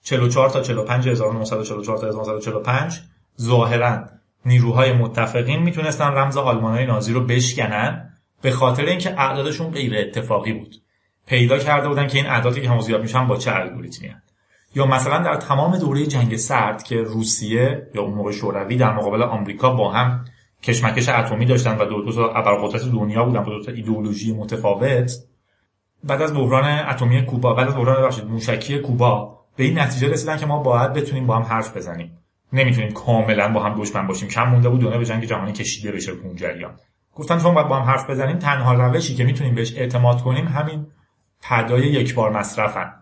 44 0.02 0.50
تا 0.50 0.60
45 0.62 1.08
1944 1.08 1.98
تا 1.98 2.06
1945 2.06 3.00
ظاهرا 3.40 4.04
نیروهای 4.46 4.92
متفقین 4.92 5.62
می‌تونستن 5.62 6.06
رمز 6.06 6.36
آلمانهای 6.36 6.86
نازی 6.86 7.12
رو 7.12 7.20
بشکنن 7.26 8.18
به 8.42 8.50
خاطر 8.50 8.84
اینکه 8.84 9.20
اعدادشون 9.20 9.70
غیر 9.70 9.98
اتفاقی 9.98 10.52
بود. 10.52 10.76
پیدا 11.26 11.58
کرده 11.58 11.88
بودن 11.88 12.06
که 12.06 12.18
این 12.18 12.26
اعدادی 12.26 12.60
که 12.60 12.70
همزیاد 12.70 13.02
میشن 13.02 13.26
با 13.26 13.36
چه 13.36 13.54
الگوریتمی 13.54 14.08
هن. 14.08 14.22
یا 14.74 14.86
مثلا 14.86 15.18
در 15.18 15.36
تمام 15.36 15.78
دوره 15.78 16.06
جنگ 16.06 16.36
سرد 16.36 16.82
که 16.82 16.96
روسیه 16.96 17.90
یا 17.94 18.02
اون 18.02 18.14
موقع 18.14 18.32
شوروی 18.32 18.76
در 18.76 18.92
مقابل 18.92 19.22
آمریکا 19.22 19.70
با 19.70 19.92
هم 19.92 20.24
کشمکش 20.62 21.08
اتمی 21.08 21.46
داشتن 21.46 21.78
و 21.78 21.84
دو 21.84 22.12
تا 22.12 22.32
ابرقدرت 22.32 22.82
دنیا 22.82 23.24
بودن 23.24 23.42
با 23.42 23.52
دو 23.52 23.64
تا 23.64 23.72
ایدئولوژی 23.72 24.34
متفاوت 24.34 25.12
بعد 26.04 26.22
از 26.22 26.34
بحران 26.34 26.88
اتمی 26.88 27.22
کوبا 27.22 27.54
بعد 27.54 27.68
از 27.68 27.76
بحران 27.76 28.06
بخشید 28.06 28.24
موشکی 28.24 28.78
کوبا 28.78 29.38
به 29.56 29.64
این 29.64 29.78
نتیجه 29.78 30.08
رسیدن 30.08 30.36
که 30.36 30.46
ما 30.46 30.58
باید 30.58 30.92
بتونیم 30.92 31.26
با 31.26 31.36
هم 31.36 31.42
حرف 31.42 31.76
بزنیم. 31.76 32.18
نمی‌تونیم 32.52 32.92
کاملا 32.92 33.48
با 33.48 33.62
هم 33.62 33.80
دشمن 33.80 34.06
باشیم. 34.06 34.28
کم 34.28 34.48
مونده 34.48 34.68
بود 34.68 34.80
دنیا 34.80 34.98
به 34.98 35.04
جنگ 35.04 35.24
جهانی 35.24 35.52
کشیده 35.52 35.92
بشه 35.92 36.12
اون 36.12 36.36
جریان. 36.36 36.74
گفتن 37.14 37.38
چون 37.38 37.54
باید 37.54 37.68
با 37.68 37.76
هم 37.76 37.82
حرف 37.82 38.10
بزنیم. 38.10 38.38
تنها 38.38 38.74
روشی 38.74 39.14
که 39.14 39.24
می‌تونیم 39.24 39.54
بهش 39.54 39.76
اعتماد 39.76 40.22
کنیم 40.22 40.46
همین 40.46 40.86
پدای 41.42 41.82
یک 41.82 42.14
بار 42.14 42.30
مصرفن. 42.30 42.92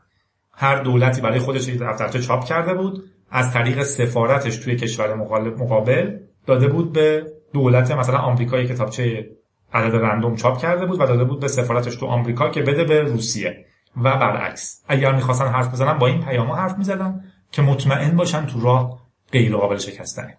هر 0.60 0.82
دولتی 0.82 1.20
برای 1.20 1.38
خودش 1.38 1.68
یک 1.68 1.78
دفترچه 1.78 2.20
چاپ 2.20 2.44
کرده 2.44 2.74
بود 2.74 3.04
از 3.30 3.52
طریق 3.52 3.82
سفارتش 3.82 4.56
توی 4.56 4.76
کشور 4.76 5.14
مقابل 5.14 6.18
داده 6.46 6.68
بود 6.68 6.92
به 6.92 7.26
دولت 7.52 7.90
مثلا 7.90 8.18
آمریکا 8.18 8.62
کتابچه 8.62 9.30
عدد 9.72 9.96
رندوم 9.96 10.36
چاپ 10.36 10.58
کرده 10.58 10.86
بود 10.86 11.00
و 11.00 11.06
داده 11.06 11.24
بود 11.24 11.40
به 11.40 11.48
سفارتش 11.48 11.96
تو 11.96 12.06
آمریکا 12.06 12.48
که 12.48 12.62
بده 12.62 12.84
به 12.84 13.00
روسیه. 13.00 13.64
و 13.96 14.02
برعکس 14.02 14.84
اگر 14.88 15.12
می‌خواستن 15.12 15.46
حرف 15.46 15.72
بزنن 15.72 15.98
با 15.98 16.06
این 16.06 16.20
پیامو 16.24 16.54
حرف 16.54 16.78
می‌زدن 16.78 17.24
که 17.52 17.62
مطمئن 17.62 18.16
باشن 18.16 18.46
تو 18.46 18.60
راه 18.60 19.00
غیر 19.32 19.56
قابل 19.56 19.76
شکستنه. 19.76 20.38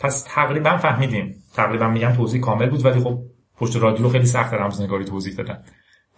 پس 0.00 0.24
تقریبا 0.28 0.76
فهمیدیم. 0.76 1.34
تقریبا 1.54 1.88
میگم 1.88 2.12
توضیح 2.12 2.40
کامل 2.40 2.70
بود 2.70 2.84
ولی 2.84 3.00
خب 3.00 3.22
پشت 3.56 3.76
رادیو 3.76 4.08
خیلی 4.08 4.26
سخت 4.26 4.54
رمزنگاری 4.54 5.04
توضیح 5.04 5.34
دادن. 5.34 5.64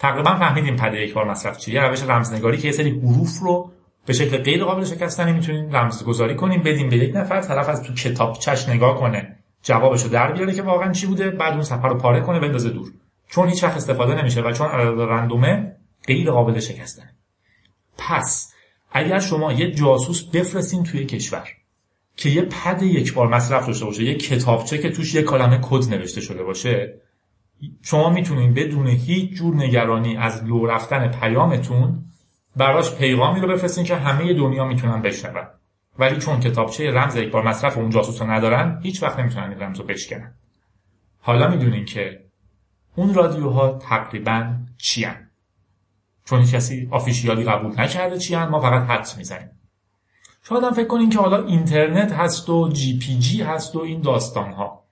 تقریبا 0.05 0.35
فهمیدیم 0.35 0.77
پده 0.77 1.03
یک 1.03 1.14
بار 1.14 1.31
مصرف 1.31 1.59
چیه. 1.59 1.81
روش 1.81 2.03
رمزنگاری 2.03 2.59
که 2.59 2.67
یه 2.67 2.73
سری 2.73 2.90
حروف 2.90 3.38
رو 3.43 3.73
به 4.07 4.12
شکل 4.12 4.37
غیر 4.37 4.64
قابل 4.64 4.85
شکستنی 4.85 5.33
می‌تونیم 5.33 5.77
رمزگذاری 5.77 6.35
کنیم 6.35 6.62
بدیم 6.62 6.88
به 6.88 6.97
یک 6.97 7.17
نفر 7.17 7.40
طرف 7.40 7.69
از 7.69 7.83
تو 7.83 7.95
کتابچش 7.95 8.69
نگاه 8.69 9.01
کنه 9.01 9.37
جوابشو 9.62 10.09
در 10.09 10.33
بیاره 10.33 10.55
که 10.55 10.62
واقعا 10.62 10.93
چی 10.93 11.07
بوده 11.07 11.31
بعد 11.31 11.53
اون 11.53 11.62
سفر 11.62 11.88
رو 11.88 11.99
پاره 11.99 12.21
کنه 12.21 12.40
بندازه 12.40 12.71
دور. 12.71 12.93
چون 13.29 13.49
هیچ 13.49 13.64
وقت 13.64 13.77
استفاده 13.77 14.14
نمیشه 14.14 14.40
و 14.40 14.53
چون 14.53 14.67
عدد 14.67 15.01
رندومه 15.01 15.77
غیر 16.07 16.31
قابل 16.31 16.61
شکستنه. 16.61 17.14
پس 17.99 18.53
اگر 18.93 19.21
شما 19.21 19.53
یه 19.53 19.71
جاسوس 19.71 20.25
بفرستین 20.25 20.83
توی 20.83 21.05
کشور 21.05 21.49
که 22.17 22.31
یه 22.31 22.43
پد 22.43 22.83
یک 22.83 23.14
بار 23.14 23.29
مصرف 23.29 23.67
داشته 23.67 23.85
باشه 23.85 24.05
یه 24.05 24.14
کتابچه 24.14 24.79
که 24.79 24.90
توش 24.90 25.14
یه 25.14 25.23
کلمه 25.23 25.59
کد 25.62 25.95
نوشته 25.95 26.21
شده 26.21 26.43
باشه 26.43 27.01
شما 27.83 28.11
می‌تونین 28.11 28.55
بدون 28.55 28.87
هیچ 28.87 29.31
جور 29.31 29.57
نگرانی 29.57 30.17
از 30.17 30.45
لو 30.45 30.67
رفتن 30.67 31.09
پیامتون 31.09 32.05
براش 32.57 32.95
پیغامی 32.95 33.40
رو 33.40 33.49
بفرستین 33.49 33.85
که 33.85 33.97
همه 33.97 34.35
دنیا 34.35 34.64
می‌تونن 34.64 35.03
بشنون 35.03 35.47
ولی 35.99 36.17
چون 36.17 36.40
کتابچه 36.40 36.90
رمز 36.90 37.17
یک 37.17 37.31
بار 37.31 37.49
مصرف 37.49 37.79
اون 37.79 37.90
جاسوس 37.90 38.23
رو 38.23 38.31
ندارن 38.31 38.81
هیچ 38.83 39.03
وقت 39.03 39.19
نمی‌تونن 39.19 39.51
این 39.51 39.62
رمز 39.62 39.79
رو 39.79 39.85
بشکنن 39.85 40.35
حالا 41.21 41.49
می‌دونین 41.49 41.85
که 41.85 42.25
اون 42.97 43.14
رادیوها 43.14 43.79
تقریبا 43.79 44.57
چی 44.79 45.05
هن؟ 45.05 45.31
چون 46.25 46.45
کسی 46.45 46.88
آفیشیالی 46.90 47.45
قبول 47.45 47.81
نکرده 47.81 48.19
چی؟ 48.19 48.37
ما 48.37 48.61
فقط 48.61 48.90
حدس 48.90 49.19
می‌زنیم 49.19 49.51
شاید 50.43 50.64
هم 50.64 50.73
فکر 50.73 50.87
کنین 50.87 51.11
که 51.11 51.19
حالا 51.19 51.47
اینترنت 51.47 52.12
هست 52.12 52.49
و 52.49 52.69
جی 52.73 52.99
پی 52.99 53.19
جی 53.19 53.43
هست 53.43 53.77
و 53.77 53.79
این 53.79 54.01
داستان 54.01 54.53
ها 54.53 54.85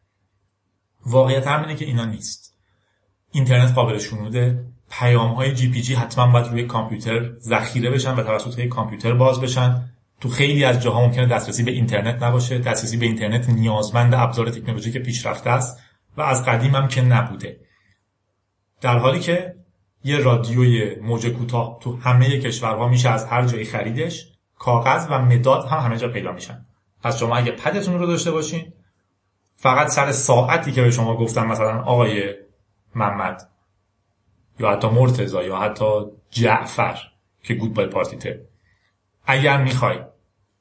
واقعیت 1.07 1.47
هم 1.47 1.61
اینه 1.61 1.75
که 1.75 1.85
اینا 1.85 2.05
نیست 2.05 2.52
اینترنت 3.33 3.75
قابل 3.75 3.99
شنوده 3.99 4.65
پیام 4.91 5.31
های 5.31 5.53
جی 5.53 5.71
پی 5.71 5.83
جی 5.83 5.95
حتما 5.95 6.33
باید 6.33 6.47
روی 6.47 6.67
کامپیوتر 6.67 7.33
ذخیره 7.41 7.91
بشن 7.91 8.15
و 8.15 8.23
توسط 8.23 8.59
یک 8.59 8.69
کامپیوتر 8.69 9.13
باز 9.13 9.41
بشن. 9.41 9.89
تو 10.21 10.29
خیلی 10.29 10.65
از 10.65 10.83
جاها 10.83 11.07
ممکنه 11.07 11.27
دسترسی 11.27 11.63
به 11.63 11.71
اینترنت 11.71 12.23
نباشه. 12.23 12.59
دسترسی 12.59 12.97
به 12.97 13.07
اینترنت 13.07 13.49
نیازمند 13.49 14.15
ابزار 14.15 14.51
تکنولوژی 14.51 14.93
که 14.93 14.99
پیشرفته 14.99 15.51
است 15.51 15.81
و 16.17 16.23
از 16.23 16.45
قدیم 16.45 16.75
هم 16.75 16.89
که 16.89 17.03
نبوده. 17.03 17.61
در 18.81 18.99
حالی 18.99 19.21
که 19.21 19.55
یه 20.05 20.19
رادیوی 20.19 20.95
موج 20.95 21.27
کوتاه 21.27 21.79
تو 21.83 21.97
همه 21.97 22.39
کشورها 22.39 22.89
میشه 22.89 23.11
از 23.11 23.25
هر 23.25 23.47
جایی 23.47 23.65
خریدش 23.65 24.29
کاغذ 24.59 25.07
و 25.11 25.23
مداد 25.23 25.67
هم 25.67 25.79
همه 25.79 25.97
جا 25.97 26.09
پیدا 26.09 26.33
میشن. 26.33 26.67
پس 27.03 27.19
شما 27.19 27.37
اگه 27.37 27.53
پدتون 27.53 27.99
رو 27.99 28.07
داشته 28.07 28.31
باشین 28.31 28.73
فقط 29.57 29.89
سر 29.89 30.13
ساعتی 30.13 30.73
که 30.73 30.83
به 30.83 30.91
شما 30.91 31.17
گفتم 31.17 31.47
مثلا 31.47 31.83
آقای 31.83 32.35
محمد 32.95 33.49
یا 34.59 34.71
حتی 34.73 34.89
مرتزا 34.89 35.43
یا 35.43 35.59
حتی 35.59 36.05
جعفر 36.31 36.99
که 37.43 37.55
گود 37.55 37.75
بای 37.75 37.87
پارتیته 37.87 38.47
اگر 39.27 39.63
می‌خوای 39.63 39.99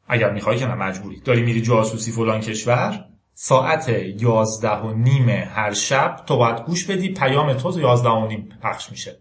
اگر 0.08 0.32
می‌خوای 0.32 0.58
که 0.58 0.67
نه 0.67 1.00
داری 1.26 1.41
میری 1.41 1.62
جاسوسی 1.62 2.12
فلان 2.12 2.39
کشور 2.39 3.06
ساعت 3.34 3.89
یازده 4.17 4.78
و 4.78 4.94
نیم 4.94 5.30
هر 5.30 5.74
شب 5.74 6.24
تو 6.26 6.38
باید 6.38 6.65
گوش 6.65 6.86
بدی 6.86 7.10
پیام 7.10 7.54
تو 7.54 7.80
یازده 7.80 8.10
و 8.10 8.28
نیم 8.28 8.50
پخش 8.62 8.91
میشه. 8.91 9.17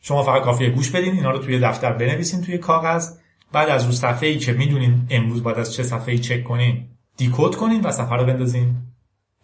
شما 0.00 0.22
فقط 0.22 0.42
کافیه 0.42 0.70
گوش 0.70 0.90
بدین 0.90 1.14
اینا 1.14 1.30
رو 1.30 1.38
توی 1.38 1.60
دفتر 1.60 1.92
بنویسین 1.92 2.42
توی 2.42 2.58
کاغذ. 2.58 3.18
بعد 3.52 3.68
از 3.68 3.84
رو 3.84 3.92
صفحه 3.92 4.28
ای 4.28 4.38
که 4.38 4.52
می‌دونین 4.52 5.06
امروز 5.10 5.42
باید 5.42 5.58
از 5.58 5.74
چه 5.74 5.82
صفحه 5.82 6.12
ای 6.12 6.18
چک 6.18 6.44
کنین 6.44 6.88
دیکود 7.16 7.56
کنین 7.56 7.80
و 7.80 7.90
صفحه 7.90 8.16
رو 8.16 8.24
بندازین. 8.24 8.74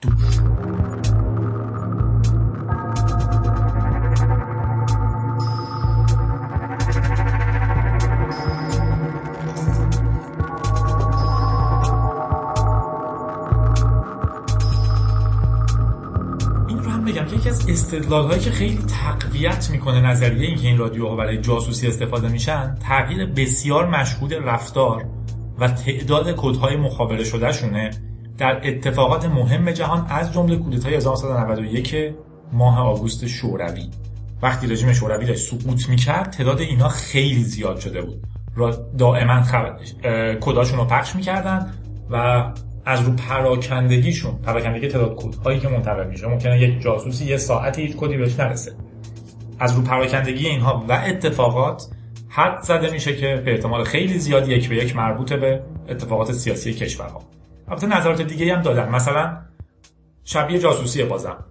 دور 0.01 0.42
استدلال 17.73 18.27
هایی 18.27 18.41
که 18.41 18.51
خیلی 18.51 18.79
تقویت 18.79 19.71
می‌کنه 19.71 20.01
نظریه 20.01 20.49
اینکه 20.49 20.69
این 20.69 20.79
رادیوها 20.79 21.17
برای 21.17 21.39
جاسوسی 21.39 21.87
استفاده 21.87 22.29
میشن 22.29 22.75
تغییر 22.75 23.27
بسیار 23.27 23.87
مشهود 23.87 24.35
رفتار 24.35 25.05
و 25.59 25.69
تعداد 25.69 26.35
کدهای 26.37 26.77
مخابره 26.77 27.25
شده 27.25 27.53
شونه 27.53 27.91
در 28.39 28.69
اتفاقات 28.69 29.25
مهم 29.25 29.71
جهان 29.71 30.07
از 30.09 30.33
جمله 30.33 30.57
کودتای 30.57 30.95
1991 30.95 32.15
ماه 32.53 32.81
آگوست 32.81 33.27
شوروی. 33.27 33.91
وقتی 34.43 34.67
رژیم 34.67 34.93
شوروی 34.93 35.27
داشت 35.27 35.51
سقوط 35.51 35.89
می‌کرد 35.89 36.31
تعداد 36.31 36.61
اینا 36.61 36.89
خیلی 36.89 37.45
زیاد 37.45 37.79
شده 37.79 38.03
بود. 38.03 38.23
را 38.55 38.71
دائما 38.99 39.43
خب... 39.43 39.67
کداشون 40.41 40.79
رو 40.79 40.85
پخش 40.85 41.17
می‌کردن 41.17 41.73
و 42.11 42.45
از 42.85 43.01
رو 43.01 43.13
پراکندگیشون 43.13 44.39
پراکندگی 44.39 44.89
تعداد 44.89 45.15
کدهایی 45.17 45.61
که 45.61 45.69
منتقل 45.69 46.07
میشه. 46.07 46.27
ممکنه 46.27 46.61
یک 46.61 46.81
جاسوسی 46.81 47.25
یه 47.25 47.37
ساعتی 47.37 47.83
هیچ 47.83 47.97
کدی 47.97 48.17
بهش 48.17 48.41
نرسه. 48.41 48.73
از 49.59 49.77
رو 49.77 49.83
پراکندگی 49.83 50.47
اینها 50.47 50.85
و 50.89 50.93
اتفاقات 50.93 51.87
حد 52.29 52.63
زده 52.63 52.91
میشه 52.91 53.17
که 53.17 53.43
به 53.45 53.53
احتمال 53.53 53.85
خیلی 53.85 54.19
زیاد 54.19 54.49
یک 54.49 54.69
به 54.69 54.77
یک 54.77 54.97
مربوط 54.97 55.33
به 55.33 55.63
اتفاقات 55.89 56.33
سیاسی 56.33 56.75
کشورها. 56.75 57.23
البته 57.69 57.87
نظرات 57.87 58.23
دیگه 58.23 58.57
هم 58.57 58.63
دادن. 58.63 58.89
مثلا 58.89 59.39
شبیه 60.25 60.59
جاسوسی 60.59 61.05
بازم. 61.05 61.45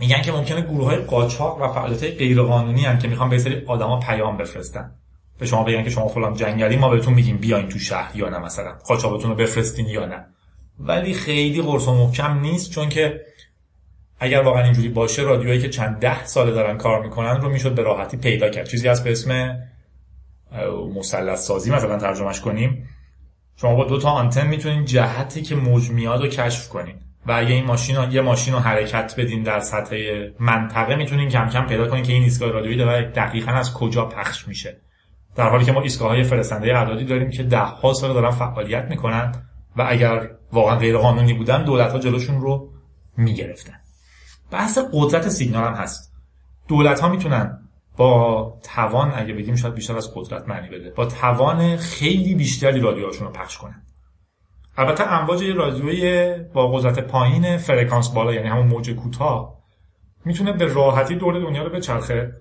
میگن 0.00 0.22
که 0.22 0.32
ممکنه 0.32 0.60
گروه 0.60 0.84
های 0.84 0.96
قاچاق 0.96 1.62
و 1.62 1.68
فعالیت 1.68 2.02
غیرقانونی 2.02 2.84
هم 2.84 2.98
که 2.98 3.08
می‌خوان 3.08 3.28
به 3.28 3.38
سری 3.38 3.64
آدما 3.66 4.00
پیام 4.00 4.36
بفرستن. 4.36 4.94
به 5.40 5.46
شما 5.46 5.64
بگن 5.64 5.84
که 5.84 5.90
شما 5.90 6.08
فلان 6.08 6.34
جنگلی 6.34 6.76
ما 6.76 6.88
بهتون 6.88 7.14
میگیم 7.14 7.36
بیاین 7.36 7.68
تو 7.68 7.78
شهر 7.78 8.16
یا 8.16 8.28
نه 8.28 8.38
مثلا. 8.38 8.72
قاچاقتون 8.86 9.30
رو 9.30 9.36
بفرستین 9.36 9.86
یا 9.86 10.06
نه. 10.06 10.26
ولی 10.78 11.14
خیلی 11.14 11.62
قرص 11.62 11.88
و 11.88 11.94
محکم 11.94 12.40
نیست 12.40 12.70
چون 12.70 12.88
که 12.88 13.20
اگر 14.18 14.40
واقعا 14.40 14.64
اینجوری 14.64 14.88
باشه 14.88 15.22
رادیوهایی 15.22 15.60
که 15.60 15.68
چند 15.68 15.98
ده 15.98 16.26
ساله 16.26 16.50
دارن 16.50 16.76
کار 16.76 17.02
می‌کنن 17.02 17.40
رو 17.40 17.48
می‌شد 17.48 17.74
به 17.74 17.82
راحتی 17.82 18.16
پیدا 18.16 18.48
کرد. 18.48 18.68
چیزی 18.68 18.88
از 18.88 19.04
به 19.04 19.12
اسم 19.12 19.58
مثلث 20.96 21.46
سازی 21.46 21.70
مثلا 21.70 21.98
ترجمهش 21.98 22.40
کنیم. 22.40 22.88
شما 23.56 23.74
با 23.74 23.84
دو 23.84 23.98
تا 23.98 24.10
آنتن 24.10 24.46
می‌تونین 24.46 24.84
جهتی 24.84 25.42
که 25.42 25.54
موج 25.54 25.90
میاد 25.90 26.22
رو 26.22 26.28
کشف 26.28 26.68
کنین. 26.68 26.94
و 27.26 27.32
اگه 27.32 27.54
این 27.54 27.64
ماشین 27.64 28.10
یه 28.10 28.20
ماشین 28.20 28.54
رو 28.54 28.60
حرکت 28.60 29.14
بدین 29.18 29.42
در 29.42 29.60
سطح 29.60 29.96
منطقه 30.38 30.96
می‌تونین 30.96 31.28
کم 31.28 31.48
کم 31.48 31.66
پیدا 31.66 31.88
کنین 31.88 32.02
که 32.02 32.12
این 32.12 32.22
ایستگاه 32.22 32.50
رادیویی 32.50 32.76
داره 32.76 33.10
دقیقا 33.10 33.52
از 33.52 33.74
کجا 33.74 34.04
پخش 34.04 34.48
میشه. 34.48 34.80
در 35.36 35.48
حالی 35.48 35.64
که 35.64 35.72
ما 35.72 35.80
ایستگاه 35.80 36.08
های 36.08 36.22
فرستنده 36.22 36.76
اعدادی 36.76 37.04
داریم 37.04 37.30
که 37.30 37.42
ده 37.42 37.58
ها 37.58 37.92
سال 37.92 38.12
دارن 38.12 38.30
فعالیت 38.30 38.84
می‌کنن 38.84 39.32
و 39.76 39.86
اگر 39.88 40.30
واقعا 40.52 40.76
غیر 40.76 40.98
قانونی 40.98 41.34
بودن 41.34 41.64
دولت 41.64 41.92
ها 41.92 41.98
جلوشون 41.98 42.40
رو 42.40 42.72
می‌گرفتن. 43.16 43.74
بحث 44.50 44.78
قدرت 44.92 45.28
سیگنال 45.28 45.64
هم 45.64 45.74
هست. 45.74 46.12
دولت 46.68 47.00
ها 47.00 47.08
می‌تونن 47.08 47.58
با 47.96 48.54
توان 48.62 49.12
اگه 49.14 49.34
بگیم 49.34 49.56
شاید 49.56 49.74
بیشتر 49.74 49.96
از 49.96 50.14
قدرت 50.14 50.48
معنی 50.48 50.68
بده 50.68 50.90
با 50.90 51.06
توان 51.06 51.76
خیلی 51.76 52.34
بیشتری 52.34 52.80
رادیوهاشون 52.80 53.26
رو 53.26 53.32
پخش 53.32 53.58
کنن. 53.58 53.82
البته 54.76 55.12
امواج 55.12 55.44
رادیوی 55.44 56.34
با 56.52 56.72
قدرت 56.72 56.98
پایین 56.98 57.56
فرکانس 57.56 58.08
بالا 58.08 58.34
یعنی 58.34 58.48
همون 58.48 58.66
موج 58.66 58.90
کوتاه 58.90 59.60
می‌تونه 60.24 60.52
به 60.52 60.64
راحتی 60.64 61.14
دور 61.14 61.38
دنیا 61.38 61.62
رو 61.62 61.70
بچرخه. 61.70 62.32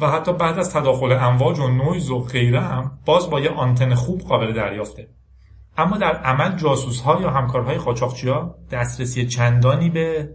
و 0.00 0.10
حتی 0.10 0.32
بعد 0.32 0.58
از 0.58 0.72
تداخل 0.72 1.12
امواج 1.12 1.58
و 1.58 1.68
نویز 1.68 2.10
و 2.10 2.18
غیره 2.18 2.60
هم 2.60 2.98
باز 3.04 3.30
با 3.30 3.40
یه 3.40 3.50
آنتن 3.50 3.94
خوب 3.94 4.20
قابل 4.20 4.52
دریافته. 4.52 5.08
اما 5.76 5.98
در 5.98 6.16
عمل 6.16 6.56
جاسوس 6.56 7.00
ها 7.00 7.20
یا 7.20 7.30
همکارهای 7.30 7.78
قاچاقچی 7.78 8.28
ها 8.28 8.54
دسترسی 8.70 9.26
چندانی 9.26 9.90
به 9.90 10.30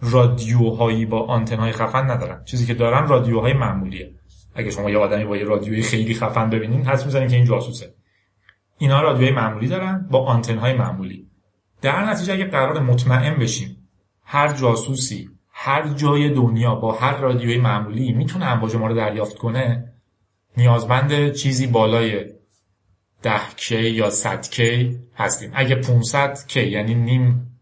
رادیوهایی 0.00 1.06
با 1.06 1.26
آنتن 1.26 1.56
های 1.56 1.72
خفن 1.72 2.10
ندارن. 2.10 2.44
چیزی 2.44 2.66
که 2.66 2.74
دارن 2.74 3.08
رادیوهای 3.08 3.52
معمولیه. 3.52 4.14
اگه 4.54 4.70
شما 4.70 4.90
یه 4.90 4.98
آدمی 4.98 5.24
با 5.24 5.36
یه 5.36 5.44
رادیوی 5.44 5.82
خیلی 5.82 6.14
خفن 6.14 6.50
ببینین 6.50 6.86
حس 6.86 7.04
می‌زنین 7.04 7.28
که 7.28 7.36
این 7.36 7.44
جاسوسه. 7.44 7.94
اینا 8.78 9.02
رادیوهای 9.02 9.34
معمولی 9.34 9.68
دارن 9.68 10.08
با 10.10 10.24
آنتن 10.24 10.58
های 10.58 10.72
معمولی. 10.72 11.26
در 11.82 12.04
نتیجه 12.04 12.32
اگه 12.32 12.44
قرار 12.44 12.80
مطمئن 12.80 13.34
بشیم 13.34 13.88
هر 14.24 14.52
جاسوسی 14.52 15.30
هر 15.62 15.88
جای 15.88 16.30
دنیا 16.30 16.74
با 16.74 16.92
هر 16.92 17.16
رادیوی 17.16 17.58
معمولی 17.58 18.12
می‌تونه 18.12 18.46
امواج 18.46 18.76
ما 18.76 18.86
رو 18.86 18.94
دریافت 18.94 19.38
کنه؟ 19.38 19.92
نیازمند 20.56 21.32
چیزی 21.32 21.66
بالای 21.66 22.24
10 23.22 23.40
کی 23.56 23.90
یا 23.90 24.10
100 24.10 24.50
کی 24.50 24.98
هستیم. 25.16 25.50
اگه 25.54 25.74
500 25.74 26.38
کی 26.46 26.62
یعنی 26.62 26.94
نیم 26.94 27.56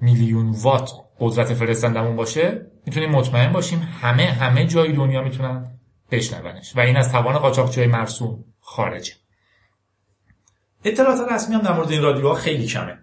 میلیون 0.00 0.50
وات 0.50 0.90
قدرت 1.20 1.54
فرستندمون 1.54 2.16
باشه 2.16 2.66
می‌تونیم 2.86 3.10
مطمئن 3.10 3.52
باشیم 3.52 3.88
همه 4.02 4.24
همه 4.24 4.66
جای 4.66 4.92
دنیا 4.92 5.22
می‌تونن 5.22 5.78
بشنونش. 6.10 6.76
و 6.76 6.80
این 6.80 6.96
از 6.96 7.12
توان 7.12 7.38
قاچاقچی 7.38 7.86
مرسوم 7.86 8.44
خارجه. 8.60 9.12
اطلاعات 10.84 11.32
رسمی 11.32 11.54
هم 11.54 11.62
در 11.62 11.72
مورد 11.72 11.90
این 11.90 12.02
رادیوها 12.02 12.34
خیلی 12.34 12.66
کمه. 12.66 12.98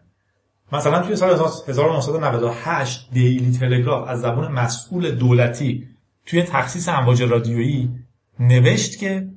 مثلا 0.72 1.02
توی 1.02 1.16
سال 1.16 1.30
1998 1.68 3.10
دیلی 3.12 3.58
تلگراف 3.58 4.08
از 4.08 4.22
زبان 4.22 4.52
مسئول 4.52 5.12
دولتی 5.12 5.88
توی 6.26 6.44
تخصیص 6.44 6.90
امواج 6.90 7.24
رادیویی 7.24 7.90
نوشت 8.40 9.00
که 9.00 9.28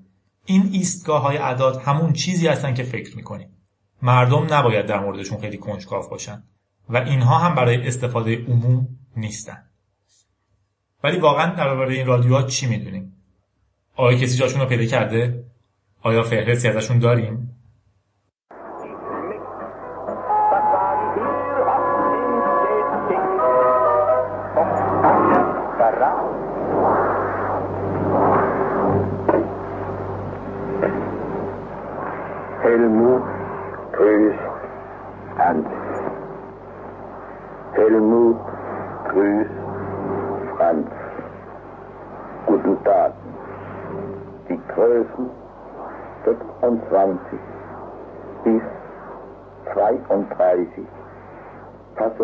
این 0.45 0.69
ایستگاه 0.73 1.23
های 1.23 1.37
عداد 1.37 1.83
همون 1.85 2.12
چیزی 2.12 2.47
هستن 2.47 2.75
که 2.75 2.83
فکر 2.83 3.17
می‌کنیم 3.17 3.49
مردم 4.03 4.55
نباید 4.55 4.87
در 4.87 5.01
موردشون 5.01 5.41
خیلی 5.41 5.59
کنجکاو 5.59 6.09
باشن 6.11 6.43
و 6.88 6.97
اینها 6.97 7.38
هم 7.38 7.55
برای 7.55 7.87
استفاده 7.87 8.37
عموم 8.37 8.88
نیستن. 9.17 9.62
ولی 11.05 11.19
واقعا 11.19 11.55
درباره 11.55 11.95
این 11.95 12.07
رادیوها 12.07 12.43
چی 12.43 12.67
می‌دونیم؟ 12.67 13.12
آیا 13.97 14.19
کسی 14.19 14.37
جاشون 14.37 14.61
رو 14.61 14.67
پیدا 14.67 14.85
کرده؟ 14.85 15.45
آیا 16.03 16.23
فهرستی 16.23 16.69
ازشون 16.69 16.99
داریم؟ 16.99 17.58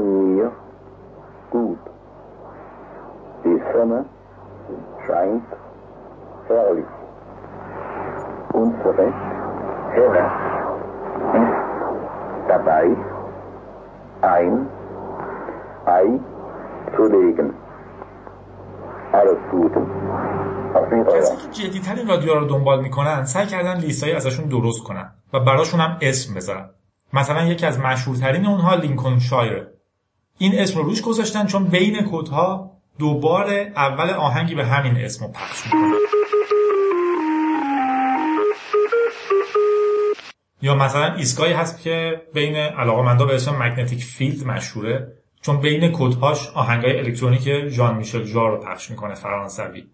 Mir 0.01 0.51
gut. 1.51 1.79
Die 3.45 3.61
Sonne 3.73 4.05
scheint 5.07 5.45
herrlich. 6.49 6.93
Unsere 8.53 9.13
Herr 9.95 10.15
ist 11.41 12.49
dabei, 12.49 12.97
ein 14.23 14.67
Ei 15.87 16.21
zu 16.97 17.05
legen. 17.05 17.55
Alles 19.13 19.39
Gute. 19.51 19.81
کسی. 21.17 21.37
که 21.37 21.69
جدیتر 21.69 22.05
رادیو 22.09 22.35
رو 22.35 22.45
دنبال 22.45 22.81
می‌کنن 22.83 23.25
سعی 23.25 23.47
کردن 23.47 23.77
لیستایی 23.77 24.13
ازشون 24.13 24.45
درست 24.49 24.83
کنن 24.83 25.15
و 25.33 25.41
براشون 25.41 25.81
هم 25.81 25.99
اسم 26.01 26.35
بذارن 26.35 26.71
مثلا 27.13 27.45
یکی 27.45 27.67
از 27.67 27.81
مشهورترین 27.81 28.47
اونها 28.47 28.75
لینکن 28.75 29.19
شایره 29.19 29.74
این 30.39 30.59
اسم 30.59 30.79
رو 30.79 30.85
روش 30.85 31.03
گذاشتن 31.03 31.47
چون 31.47 31.65
بین 31.65 32.09
کدها 32.13 32.71
دوبار 32.99 33.51
اول 33.77 34.11
آهنگی 34.11 34.55
به 34.55 34.65
همین 34.67 34.97
اسم 34.97 35.25
رو 35.25 35.33
پخش 35.33 35.67
می‌کنه 35.67 35.95
یا 40.63 40.75
مثلا 40.75 41.15
ایستگاهی 41.15 41.53
هست 41.53 41.83
که 41.83 42.23
بین 42.35 42.57
علاقمندا 42.57 43.25
به 43.25 43.35
اسم 43.35 43.63
Magnetic 43.63 44.05
Field 44.05 44.47
مشهوره 44.47 45.13
چون 45.43 45.61
بین 45.61 45.93
کدهاش 45.93 46.49
آهنگای 46.49 46.99
الکترونیک 46.99 47.69
ژان 47.69 47.97
میشل 47.97 48.25
ژار 48.25 48.51
رو 48.51 48.61
پخش 48.61 48.91
می‌کنه 48.91 49.15
فرانسوی. 49.15 49.85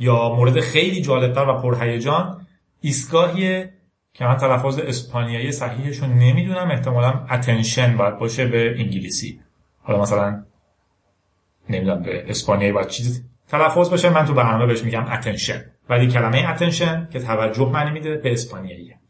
یا 0.00 0.28
مورد 0.28 0.60
خیلی 0.60 1.02
جالبتر 1.02 1.48
و 1.48 1.54
پرهیجان 1.54 2.46
ایستگاهیه 2.80 3.72
که 4.14 4.24
من 4.24 4.36
تلفظ 4.36 4.78
اسپانیایی 4.78 5.52
صحیحش 5.52 5.96
رو 5.96 6.06
نمی‌دونم 6.06 6.70
احتمالا 6.70 7.26
attention 7.30 7.96
باید 7.96 8.18
باشه 8.18 8.46
به 8.46 8.74
انگلیسی. 8.78 9.40
حالا 9.82 10.00
مثلا 10.00 10.44
نمی‌دونم 11.70 12.02
به 12.02 12.30
اسپانیایی 12.30 12.72
باید 12.72 12.88
چیز 12.88 13.24
تلفظ 13.48 13.90
باشه 13.90 14.10
من 14.10 14.24
تو 14.24 14.34
برنامه 14.34 14.66
بهش 14.66 14.82
میگم 14.82 15.06
attention 15.12 15.64
ولی 15.88 16.08
کلمه 16.08 16.50
attention 16.50 17.08
که 17.12 17.20
توجه 17.20 17.70
معنی 17.70 17.90
میده 17.90 18.16
به 18.16 18.32
اسپانیاییه 18.32 19.00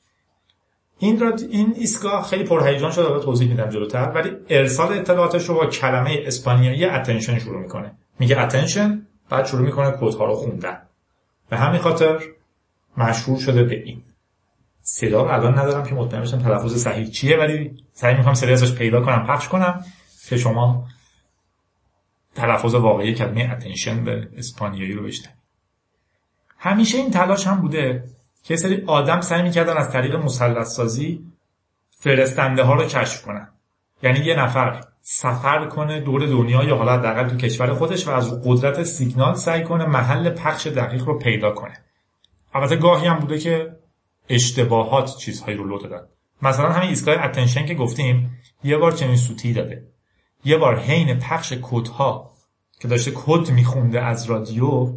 این 0.98 1.20
راد... 1.20 1.40
این 1.50 1.74
ایستگاه 1.76 2.22
خیلی 2.22 2.44
پرهیجان 2.44 2.90
شده 2.90 3.14
و 3.14 3.18
توضیح 3.18 3.48
میدم 3.48 3.68
جلوتر 3.68 4.12
ولی 4.14 4.30
ارسال 4.48 4.98
اطلاعاتش 4.98 5.44
رو 5.44 5.54
با 5.54 5.66
کلمه 5.66 6.22
اسپانیایی 6.26 6.84
attention 6.84 7.38
شروع 7.38 7.60
می‌کنه. 7.60 7.92
میگه 8.18 8.40
attention 8.40 9.06
بعد 9.30 9.46
شروع 9.46 9.62
می‌کنه 9.62 9.90
کدها 10.00 10.24
رو 10.24 10.34
خوندن. 10.34 10.78
به 11.50 11.56
همین 11.56 11.80
خاطر 11.80 12.20
مشهور 12.96 13.38
شده 13.38 13.64
به 13.64 13.74
این. 13.74 14.02
صدا 14.82 15.22
رو 15.22 15.28
الان 15.28 15.58
ندارم 15.58 15.84
که 15.84 15.94
مطمئن 15.94 16.22
بشم 16.22 16.38
تلفظ 16.38 16.76
صحیح 16.76 17.10
چیه 17.10 17.36
ولی 17.36 17.76
سعی 17.92 18.14
می‌کنم 18.14 18.34
صدای 18.34 18.52
ازش 18.52 18.74
پیدا 18.74 19.00
کنم 19.00 19.26
پخش 19.26 19.48
کنم. 19.48 19.84
که 20.28 20.36
شما 20.36 20.88
تلفظ 22.34 22.74
واقعی 22.74 23.14
کلمه 23.14 23.50
اتنشن 23.52 24.04
به 24.04 24.28
اسپانیایی 24.36 24.92
رو 24.92 25.02
بشنوید. 25.02 25.40
همیشه 26.58 26.98
این 26.98 27.10
تلاش 27.10 27.46
هم 27.46 27.60
بوده 27.60 28.04
که 28.42 28.56
سری 28.56 28.84
آدم 28.86 29.20
سعی 29.20 29.42
می‌کردن 29.42 29.76
از 29.76 29.90
طریق 29.90 30.16
مسلط 30.16 30.66
سازی 30.66 31.26
فرستنده 31.90 32.62
ها 32.62 32.74
رو 32.74 32.84
کشف 32.84 33.22
کنن. 33.22 33.48
یعنی 34.02 34.18
یه 34.18 34.34
نفر 34.34 34.84
سفر 35.02 35.66
کنه 35.66 36.00
دور 36.00 36.26
دنیا 36.26 36.64
یا 36.64 36.76
حالا 36.76 36.92
حداقل 36.92 37.28
تو 37.28 37.36
کشور 37.36 37.74
خودش 37.74 38.08
و 38.08 38.10
از 38.10 38.42
قدرت 38.44 38.82
سیگنال 38.82 39.34
سعی 39.34 39.64
کنه 39.64 39.86
محل 39.86 40.30
پخش 40.30 40.66
دقیق 40.66 41.04
رو 41.04 41.18
پیدا 41.18 41.50
کنه. 41.50 41.78
البته 42.54 42.76
گاهی 42.76 43.06
هم 43.06 43.18
بوده 43.18 43.38
که 43.38 43.76
اشتباهات 44.28 45.16
چیزهایی 45.16 45.56
رو 45.56 45.64
لو 45.64 45.78
دادن. 45.78 46.06
مثلا 46.42 46.72
همین 46.72 46.88
ایستگاه 46.88 47.24
attention 47.24 47.66
که 47.66 47.74
گفتیم 47.74 48.38
یه 48.64 48.76
بار 48.76 48.92
چنین 48.92 49.16
سوتی 49.16 49.52
داده. 49.52 49.89
یه 50.44 50.56
بار 50.56 50.78
حین 50.78 51.18
پخش 51.18 51.52
کدها 51.62 52.30
که 52.80 52.88
داشته 52.88 53.12
کد 53.14 53.50
میخونده 53.50 54.00
از 54.00 54.24
رادیو 54.24 54.92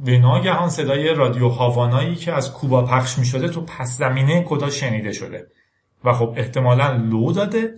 به 0.00 0.18
ناگهان 0.18 0.68
صدای 0.68 1.14
رادیو 1.14 1.48
هاوانایی 1.48 2.14
که 2.14 2.32
از 2.32 2.52
کوبا 2.52 2.82
پخش 2.82 3.18
می‌شده 3.18 3.48
تو 3.48 3.60
پس 3.60 3.98
زمینه 3.98 4.42
کدا 4.42 4.70
شنیده 4.70 5.12
شده. 5.12 5.46
و 6.04 6.12
خب 6.12 6.34
احتمالا 6.36 6.92
لو 6.92 7.32
داده 7.32 7.74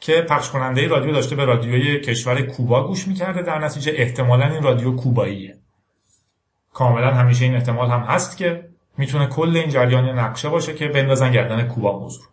که 0.00 0.22
پخش 0.22 0.50
کننده 0.50 0.88
رادیو 0.88 1.12
داشته 1.12 1.36
به 1.36 1.44
رادیوی 1.44 2.00
کشور 2.00 2.42
کوبا 2.42 2.86
گوش 2.86 3.08
می‌کرده 3.08 3.42
در 3.42 3.58
نتیجه 3.58 3.92
احتمالا 3.96 4.46
این 4.46 4.62
رادیو 4.62 4.96
کوباییه. 4.96 5.58
کاملا 6.72 7.14
همیشه 7.14 7.44
این 7.44 7.54
احتمال 7.54 7.90
هم 7.90 8.00
هست 8.00 8.36
که 8.36 8.68
می‌تونه 8.98 9.26
کل 9.26 9.56
این 9.56 9.70
جریان 9.70 10.18
نقشه 10.18 10.48
باشه 10.48 10.74
که 10.74 10.88
بندازن 10.88 11.32
گردن 11.32 11.68
کوبا 11.68 11.98
موضوع. 11.98 12.26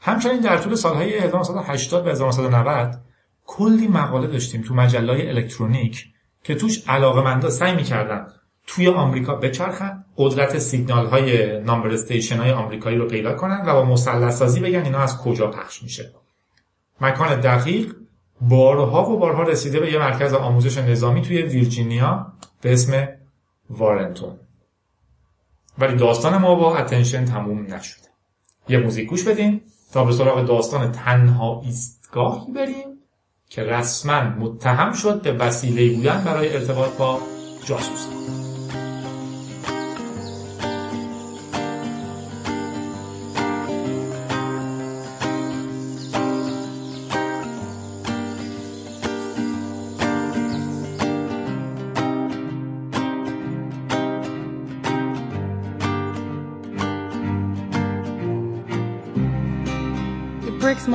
همچنین 0.00 0.40
در 0.40 0.58
طول 0.58 0.74
سالهای 0.74 1.18
1980 1.18 2.06
و 2.06 2.10
1990 2.10 2.94
کلی 3.46 3.88
مقاله 3.88 4.26
داشتیم 4.26 4.62
تو 4.62 4.74
مجله 4.74 5.28
الکترونیک 5.28 6.06
که 6.42 6.54
توش 6.54 6.88
علاقمندا 6.88 7.50
سعی 7.50 7.74
می‌کردن 7.74 8.26
توی 8.66 8.88
آمریکا 8.88 9.34
بچرخن 9.34 10.04
قدرت 10.16 10.58
سیگنال 10.58 11.06
های 11.06 11.60
نامبر 11.60 11.88
استیشن 11.88 12.36
های 12.36 12.50
آمریکایی 12.50 12.98
رو 12.98 13.08
پیدا 13.08 13.34
کنن 13.34 13.62
و 13.66 13.72
با 13.72 13.84
مثلث 13.84 14.38
سازی 14.38 14.60
بگن 14.60 14.84
اینا 14.84 14.98
از 14.98 15.18
کجا 15.18 15.46
پخش 15.46 15.82
میشه. 15.82 16.12
مکان 17.00 17.40
دقیق 17.40 17.94
بارها 18.40 19.10
و 19.10 19.18
بارها 19.18 19.42
رسیده 19.42 19.80
به 19.80 19.92
یه 19.92 19.98
مرکز 19.98 20.34
آموزش 20.34 20.78
نظامی 20.78 21.22
توی 21.22 21.42
ویرجینیا 21.42 22.32
به 22.60 22.72
اسم 22.72 23.08
وارنتون. 23.70 24.38
ولی 25.78 25.96
داستان 25.96 26.36
ما 26.36 26.54
با 26.54 26.76
اتنشن 26.76 27.24
تموم 27.24 27.74
نشده. 27.74 28.08
یه 28.68 28.78
موزیک 28.78 29.08
گوش 29.08 29.24
بدیم 29.24 29.60
تا 29.92 30.04
به 30.04 30.12
سراغ 30.12 30.46
داستان 30.46 30.92
تنها 30.92 31.62
ایستگاهی 31.64 32.52
بریم 32.52 32.98
که 33.50 33.62
رسما 33.62 34.20
متهم 34.22 34.92
شد 34.92 35.22
به 35.22 35.32
وسیله 35.32 35.96
بودن 35.96 36.24
برای 36.24 36.54
ارتباط 36.54 36.90
با 36.90 37.20
جاسوس 37.64 38.06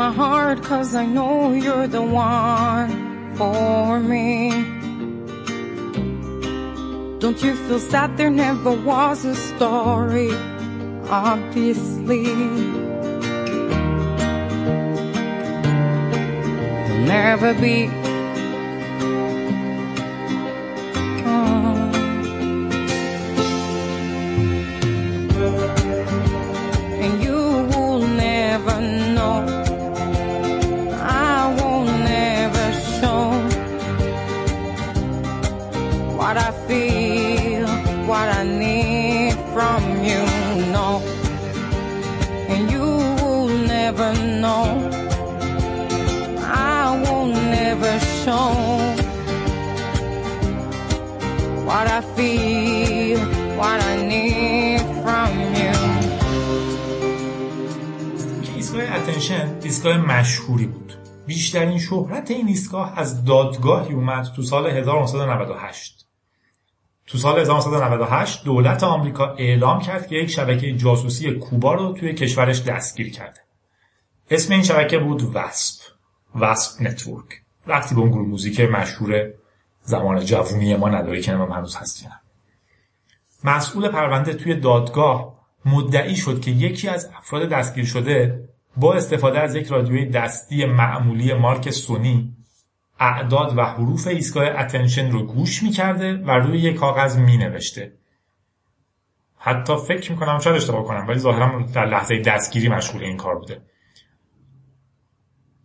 my 0.04 0.12
heart 0.12 0.62
cause 0.64 0.94
I 0.96 1.06
know 1.06 1.54
you're 1.54 1.88
the 1.88 2.02
one 2.02 2.92
for 3.38 4.00
me. 4.02 4.52
Don't 7.20 7.42
you 7.42 7.56
feel 7.66 7.80
sad 7.80 8.18
there 8.18 8.30
never 8.30 8.74
was 8.74 9.24
a 9.24 9.34
story? 9.34 10.32
Obviously. 11.08 12.26
There'll 16.86 17.06
never 17.18 17.54
be. 17.54 18.03
ایستگاه 59.86 60.18
مشهوری 60.20 60.66
بود. 60.66 60.94
بیشترین 61.26 61.80
شهرت 61.80 62.32
این 62.32 62.48
ایستگاه 62.48 63.00
از 63.00 63.26
دادگاهی 63.26 63.94
اومد 63.94 64.26
تو 64.36 64.42
سال 64.42 64.70
1998 64.70 66.08
تو 67.08 67.18
سال 67.18 67.40
1998 67.40 68.44
دولت 68.44 68.84
آمریکا 68.84 69.36
اعلام 69.40 69.80
کرد 69.80 70.08
که 70.08 70.16
یک 70.16 70.30
شبکه 70.30 70.74
جاسوسی 70.74 71.32
کوبا 71.32 71.74
رو 71.74 71.94
توی 71.94 72.14
کشورش 72.14 72.62
دستگیر 72.62 73.12
کرده. 73.12 73.40
اسم 74.32 74.54
این 74.54 74.64
شبکه 74.64 74.98
بود 74.98 75.32
Wasp 75.34 75.82
Wasp 76.36 76.82
Network. 76.82 77.42
ربطی 77.68 77.96
به 77.96 78.02
اون 78.02 78.10
گروه 78.10 78.28
موزیک 78.28 78.60
مشهور 78.60 79.34
زمان 79.82 80.26
جوونی 80.26 80.76
ما 80.76 80.90
نداره 80.90 81.22
که 81.22 81.34
ما 81.34 81.56
هنوز 81.56 81.76
هستیم. 81.76 82.10
مسئول 83.44 83.88
پرونده 83.88 84.34
توی 84.34 84.56
دادگاه 84.56 85.34
مدعی 85.66 86.16
شد 86.16 86.42
که 86.42 86.52
یکی 86.52 86.90
از 86.90 87.10
افراد 87.18 87.50
دستگیر 87.50 87.86
شده 87.86 88.43
با 88.78 88.94
استفاده 88.94 89.40
از 89.40 89.56
یک 89.56 89.68
رادیوی 89.68 90.06
دستی 90.06 90.66
معمولی 90.66 91.34
مارک 91.34 91.70
سونی 91.70 92.36
اعداد 93.00 93.58
و 93.58 93.62
حروف 93.62 94.08
ایستگاه 94.08 94.46
اتنشن 94.46 95.12
رو 95.12 95.26
گوش 95.26 95.64
می‌کرده 95.64 96.14
و 96.14 96.32
روی 96.32 96.60
یک 96.60 96.76
کاغذ 96.76 97.18
مینوشته. 97.18 97.94
حتی 99.38 99.76
فکر 99.88 100.12
می‌کنم 100.12 100.40
شاید 100.40 100.56
اشتباه 100.56 100.84
کنم 100.84 101.08
ولی 101.08 101.20
ظاهرا 101.20 101.62
در 101.74 101.86
لحظه 101.86 102.20
دستگیری 102.20 102.70
مشغول 102.70 103.04
این 103.04 103.18
کار 103.18 103.40
بوده. 103.40 103.62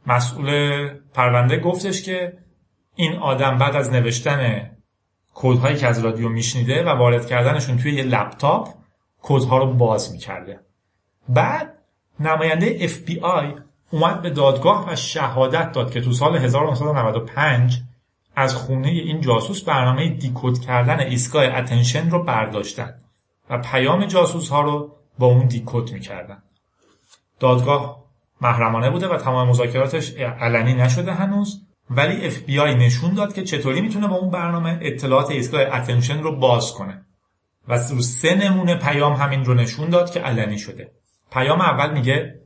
مسئول 0.06 0.88
پرونده 1.14 1.60
گفتش 1.60 2.02
که 2.02 2.38
این 2.94 3.16
آدم 3.16 3.58
بعد 3.58 3.76
از 3.76 3.92
نوشتن 3.92 4.70
کودهایی 5.34 5.76
که 5.76 5.86
از 5.86 6.04
رادیو 6.04 6.28
میشنیده 6.28 6.84
و 6.84 6.88
وارد 6.88 7.26
کردنشون 7.26 7.78
توی 7.78 7.94
یه 7.94 8.02
لپتاپ 8.02 8.68
کودها 9.22 9.58
رو 9.58 9.74
باز 9.74 10.12
می‌کرده. 10.12 10.60
بعد 11.28 11.77
نماینده 12.20 12.88
FBI 12.88 13.60
اومد 13.90 14.22
به 14.22 14.30
دادگاه 14.30 14.92
و 14.92 14.96
شهادت 14.96 15.72
داد 15.72 15.90
که 15.90 16.00
تو 16.00 16.12
سال 16.12 16.36
1995 16.36 17.80
از 18.36 18.54
خونه 18.54 18.88
این 18.88 19.20
جاسوس 19.20 19.62
برنامه 19.62 20.08
دیکود 20.08 20.60
کردن 20.60 21.00
ایستگاه 21.00 21.44
اتنشن 21.44 22.10
رو 22.10 22.22
برداشتن 22.22 22.94
و 23.50 23.58
پیام 23.58 24.04
جاسوس 24.04 24.48
ها 24.48 24.60
رو 24.60 24.96
با 25.18 25.26
اون 25.26 25.46
دیکود 25.46 25.92
می‌کردن. 25.92 26.42
دادگاه 27.40 28.04
محرمانه 28.40 28.90
بوده 28.90 29.08
و 29.08 29.16
تمام 29.16 29.48
مذاکراتش 29.48 30.12
علنی 30.14 30.74
نشده 30.74 31.12
هنوز 31.12 31.62
ولی 31.90 32.30
FBI 32.30 32.76
نشون 32.76 33.14
داد 33.14 33.34
که 33.34 33.44
چطوری 33.44 33.80
می‌تونه 33.80 34.08
با 34.08 34.16
اون 34.16 34.30
برنامه 34.30 34.78
اطلاعات 34.82 35.30
ایستگاه 35.30 35.60
اتنشن 35.60 36.22
رو 36.22 36.36
باز 36.36 36.72
کنه. 36.72 37.04
و 37.68 37.74
رو 37.74 38.02
سه 38.02 38.34
نمونه 38.34 38.74
پیام 38.74 39.12
همین 39.12 39.44
رو 39.44 39.54
نشون 39.54 39.90
داد 39.90 40.10
که 40.10 40.20
علنی 40.20 40.58
شده. 40.58 40.92
پیام 41.30 41.60
اول 41.60 41.92
میگه 41.92 42.40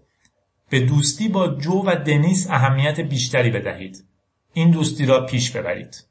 به 0.71 0.81
دوستی 0.81 1.29
با 1.29 1.49
جو 1.49 1.83
و 1.87 1.95
دنیس 1.97 2.51
اهمیت 2.51 3.01
بیشتری 3.01 3.51
بدهید 3.51 4.05
این 4.53 4.71
دوستی 4.71 5.07
را 5.07 5.27
پیش 5.27 5.57
ببرید 5.57 6.07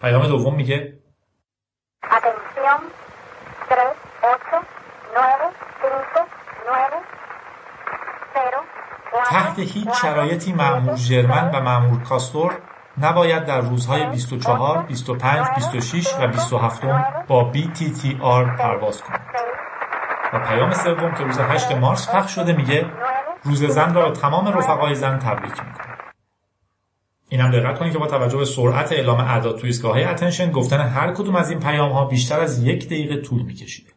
پیام 0.00 0.26
دوم 0.26 0.54
میگه 0.54 0.98
Atención. 2.06 2.80
3, 3.68 3.74
8, 4.22 4.54
9, 5.14 5.20
5, 5.82 6.26
9, 6.66 7.02
0, 8.34 8.76
تحت 9.24 9.58
هیچ 9.58 9.88
شرایطی 10.02 10.52
مأمور 10.52 10.96
ژرمن 10.96 11.50
و 11.50 11.60
مأمور 11.60 12.02
کاستور 12.02 12.58
نباید 12.98 13.44
در 13.44 13.60
روزهای 13.60 14.06
24, 14.06 14.82
25, 14.82 15.46
26 15.54 16.14
و 16.20 16.26
27 16.26 16.82
با 17.28 17.52
BTTR 17.54 18.58
پرواز 18.58 19.02
کنند. 19.02 19.25
پیام 20.38 20.72
سوم 20.72 21.14
که 21.14 21.24
روز 21.24 21.38
8 21.38 21.72
مارس 21.72 22.08
پخش 22.08 22.34
شده 22.34 22.52
میگه 22.52 22.86
روز 23.44 23.64
زن 23.64 23.94
را 23.94 24.08
به 24.08 24.16
تمام 24.16 24.48
رفقای 24.48 24.94
زن 24.94 25.18
تبریک 25.18 25.50
می‌کنه. 25.50 25.96
اینم 27.28 27.50
دقت 27.50 27.78
کنید 27.78 27.92
که 27.92 27.98
با 27.98 28.06
توجه 28.06 28.38
به 28.38 28.44
سرعت 28.44 28.92
اعلام 28.92 29.20
اعداد 29.20 29.58
تو 29.58 29.66
ایستگاه‌های 29.66 30.04
اتنشن 30.04 30.50
گفتن 30.50 30.80
هر 30.80 31.12
کدوم 31.12 31.36
از 31.36 31.50
این 31.50 31.60
پیام 31.60 31.92
ها 31.92 32.04
بیشتر 32.04 32.40
از 32.40 32.62
یک 32.62 32.86
دقیقه 32.86 33.20
طول 33.20 33.42
میکشیده. 33.42 33.90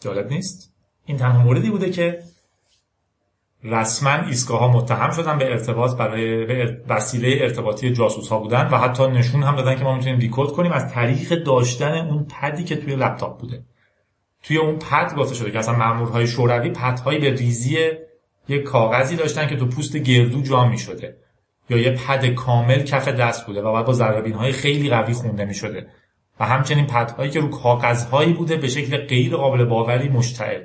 جالب 0.00 0.30
نیست؟ 0.30 0.72
این 1.04 1.16
تنها 1.16 1.42
موردی 1.42 1.70
بوده 1.70 1.90
که 1.90 2.22
رسما 3.64 4.10
ایستگاه 4.10 4.60
ها 4.60 4.68
متهم 4.68 5.10
شدن 5.10 5.38
به 5.38 5.50
ارتباط 5.50 5.96
برای 5.96 6.46
به 6.46 6.82
وسیله 6.88 7.38
ارتباطی 7.40 7.92
جاسوس 7.92 8.28
ها 8.28 8.38
بودن 8.38 8.68
و 8.68 8.78
حتی 8.78 9.06
نشون 9.06 9.42
هم 9.42 9.56
دادن 9.56 9.76
که 9.76 9.84
ما 9.84 9.94
می‌تونیم 9.94 10.18
دیکود 10.18 10.52
کنیم 10.52 10.72
از 10.72 10.92
طریق 10.92 11.44
داشتن 11.44 12.08
اون 12.08 12.26
پدی 12.40 12.64
که 12.64 12.76
توی 12.76 12.96
لپتاپ 12.96 13.40
بوده 13.40 13.64
توی 14.42 14.56
اون 14.56 14.78
پد 14.78 15.14
گفته 15.14 15.34
شده 15.34 15.50
که 15.50 15.58
اصلا 15.58 15.74
مامورهای 15.74 16.26
شوروی 16.26 16.70
پدهایی 16.70 17.18
به 17.18 17.30
ریزی 17.30 17.78
یه 18.48 18.58
کاغذی 18.62 19.16
داشتن 19.16 19.46
که 19.46 19.56
تو 19.56 19.66
پوست 19.66 19.96
گردو 19.96 20.42
جا 20.42 20.68
می 20.68 20.78
شده 20.78 21.16
یا 21.70 21.78
یه 21.78 21.90
پد 21.90 22.26
کامل 22.26 22.82
کف 22.82 23.08
دست 23.08 23.46
بوده 23.46 23.62
و 23.62 23.72
بعد 23.72 23.86
با 23.86 23.92
ذره‌بین 23.92 24.34
های 24.34 24.52
خیلی 24.52 24.90
قوی 24.90 25.12
خونده 25.12 25.44
می 25.44 25.54
شده 25.54 25.86
و 26.40 26.44
همچنین 26.44 26.86
پدهایی 26.86 27.30
که 27.30 27.40
رو 27.40 27.48
کاغذهایی 27.48 28.32
بوده 28.32 28.56
به 28.56 28.68
شکل 28.68 28.96
غیر 28.96 29.36
قابل 29.36 29.64
باوری 29.64 30.08
مشتعل 30.08 30.64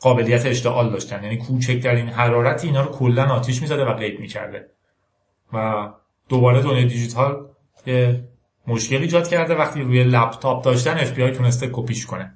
قابلیت 0.00 0.46
اشتعال 0.46 0.90
داشتن. 0.90 1.24
یعنی 1.24 1.36
کوچکترین 1.36 2.08
حرارتی 2.08 2.66
اینا 2.66 2.82
رو 2.82 2.90
کلا 2.90 3.24
آتیش 3.24 3.62
می‌زده 3.62 3.84
و 3.84 3.92
غیب 3.92 4.20
می‌کرده. 4.20 4.66
و 5.52 5.88
دوباره 6.28 6.62
دنیای 6.62 6.84
دیجیتال 6.84 7.46
یه 7.86 8.24
مشکل 8.66 8.96
ایجاد 8.96 9.28
کرده 9.28 9.54
وقتی 9.54 9.80
روی 9.80 10.04
لپتاپ 10.04 10.64
داشتن 10.64 10.98
اف 10.98 11.10
تونسته 11.10 11.68
کپیش 11.72 12.06
کنه. 12.06 12.34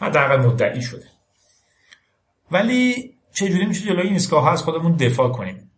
حداقل 0.00 0.46
مدعی 0.46 0.82
شده. 0.82 1.04
ولی 2.50 3.14
چجوری 3.32 3.66
میشه 3.66 3.86
جلوی 3.86 4.08
این 4.08 4.20
ها 4.30 4.52
از 4.52 4.62
خودمون 4.62 4.92
دفاع 4.92 5.28
کنیم؟ 5.28 5.70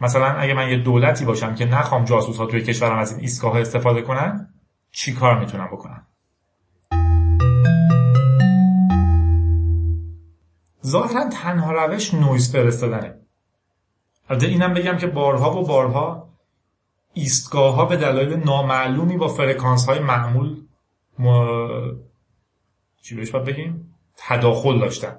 مثلا 0.00 0.26
اگه 0.26 0.54
من 0.54 0.68
یه 0.68 0.78
دولتی 0.78 1.24
باشم 1.24 1.54
که 1.54 1.64
نخوام 1.64 2.04
جاسوس 2.04 2.36
ها 2.36 2.46
توی 2.46 2.62
کشورم 2.62 2.98
از 2.98 3.12
این 3.12 3.20
ایستگاه 3.20 3.60
استفاده 3.60 4.02
کنن 4.02 4.54
چی 4.92 5.14
کار 5.14 5.38
می‌تونم 5.38 5.66
بکنم؟ 5.66 6.06
ظاهرا 10.86 11.28
تنها 11.28 11.72
روش 11.72 12.14
نویز 12.14 12.52
فرستادنه. 12.52 13.14
البته 14.30 14.46
اینم 14.46 14.74
بگم 14.74 14.96
که 14.96 15.06
بارها 15.06 15.56
و 15.56 15.66
بارها 15.66 16.30
ایستگاه 17.12 17.74
ها 17.74 17.84
به 17.84 17.96
دلایل 17.96 18.34
نامعلومی 18.34 19.16
با 19.16 19.28
فرکانس 19.28 19.88
های 19.88 19.98
معمول. 19.98 20.62
چی 23.02 23.14
بهش 23.14 23.30
باید 23.30 23.44
بگیم؟ 23.44 23.94
تداخل 24.16 24.78
داشتن. 24.78 25.16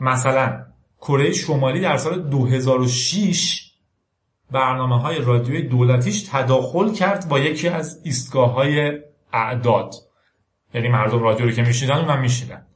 مثلا 0.00 0.64
کره 1.00 1.32
شمالی 1.32 1.80
در 1.80 1.96
سال 1.96 2.22
2006 2.22 3.72
برنامه 4.50 5.00
های 5.00 5.18
رادیوی 5.18 5.62
دولتیش 5.62 6.28
تداخل 6.32 6.92
کرد 6.92 7.28
با 7.28 7.38
یکی 7.38 7.68
از 7.68 8.00
ایستگاه 8.04 8.52
های 8.52 8.98
اعداد. 9.32 9.94
یعنی 10.74 10.88
مردم 10.88 11.22
رادیو 11.22 11.46
رو 11.46 11.52
که 11.52 11.62
میشیدن 11.62 11.98
اونم 11.98 12.20
میشیدن 12.20 12.66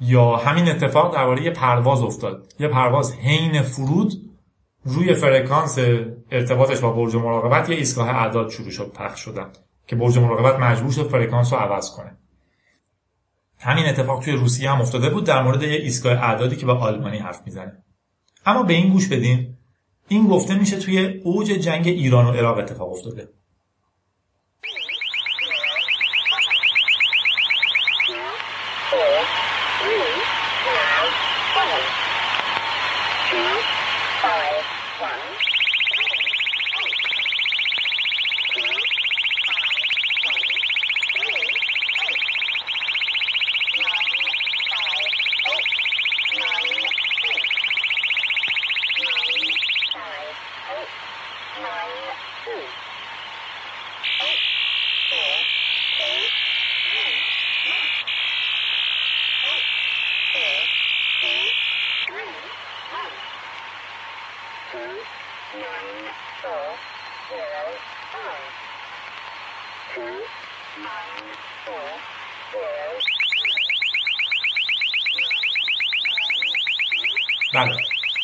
یا 0.00 0.36
همین 0.36 0.68
اتفاق 0.68 1.14
درباره 1.14 1.42
یه 1.42 1.50
پرواز 1.50 2.02
افتاد. 2.02 2.52
یه 2.60 2.68
پرواز 2.68 3.14
حین 3.14 3.62
فرود 3.62 4.12
روی 4.84 5.14
فرکانس 5.14 5.78
ارتباطش 6.30 6.80
با 6.80 6.92
برج 6.92 7.16
مراقبت 7.16 7.70
یه 7.70 7.76
ایستگاه 7.76 8.08
اعداد 8.08 8.50
شروع 8.50 8.70
شد 8.70 8.92
پخش 8.92 9.20
شدن 9.20 9.46
که 9.86 9.96
برج 9.96 10.18
مراقبت 10.18 10.58
مجبور 10.60 10.92
شد 10.92 11.08
فرکانس 11.08 11.52
رو 11.52 11.58
عوض 11.58 11.90
کنه. 11.96 12.16
همین 13.60 13.86
اتفاق 13.86 14.24
توی 14.24 14.32
روسیه 14.32 14.70
هم 14.70 14.80
افتاده 14.80 15.10
بود 15.10 15.24
در 15.24 15.42
مورد 15.42 15.62
یه 15.62 15.68
ایستگاه 15.68 16.12
اعدادی 16.12 16.56
که 16.56 16.66
به 16.66 16.72
آلمانی 16.72 17.18
حرف 17.18 17.42
می‌زنه. 17.46 17.84
اما 18.46 18.62
به 18.62 18.74
این 18.74 18.92
گوش 18.92 19.08
بدین 19.08 19.56
این 20.08 20.28
گفته 20.28 20.54
میشه 20.54 20.78
توی 20.78 21.20
اوج 21.24 21.46
جنگ 21.46 21.88
ایران 21.88 22.26
و 22.26 22.30
عراق 22.30 22.58
اتفاق 22.58 22.92
افتاده. 22.92 23.28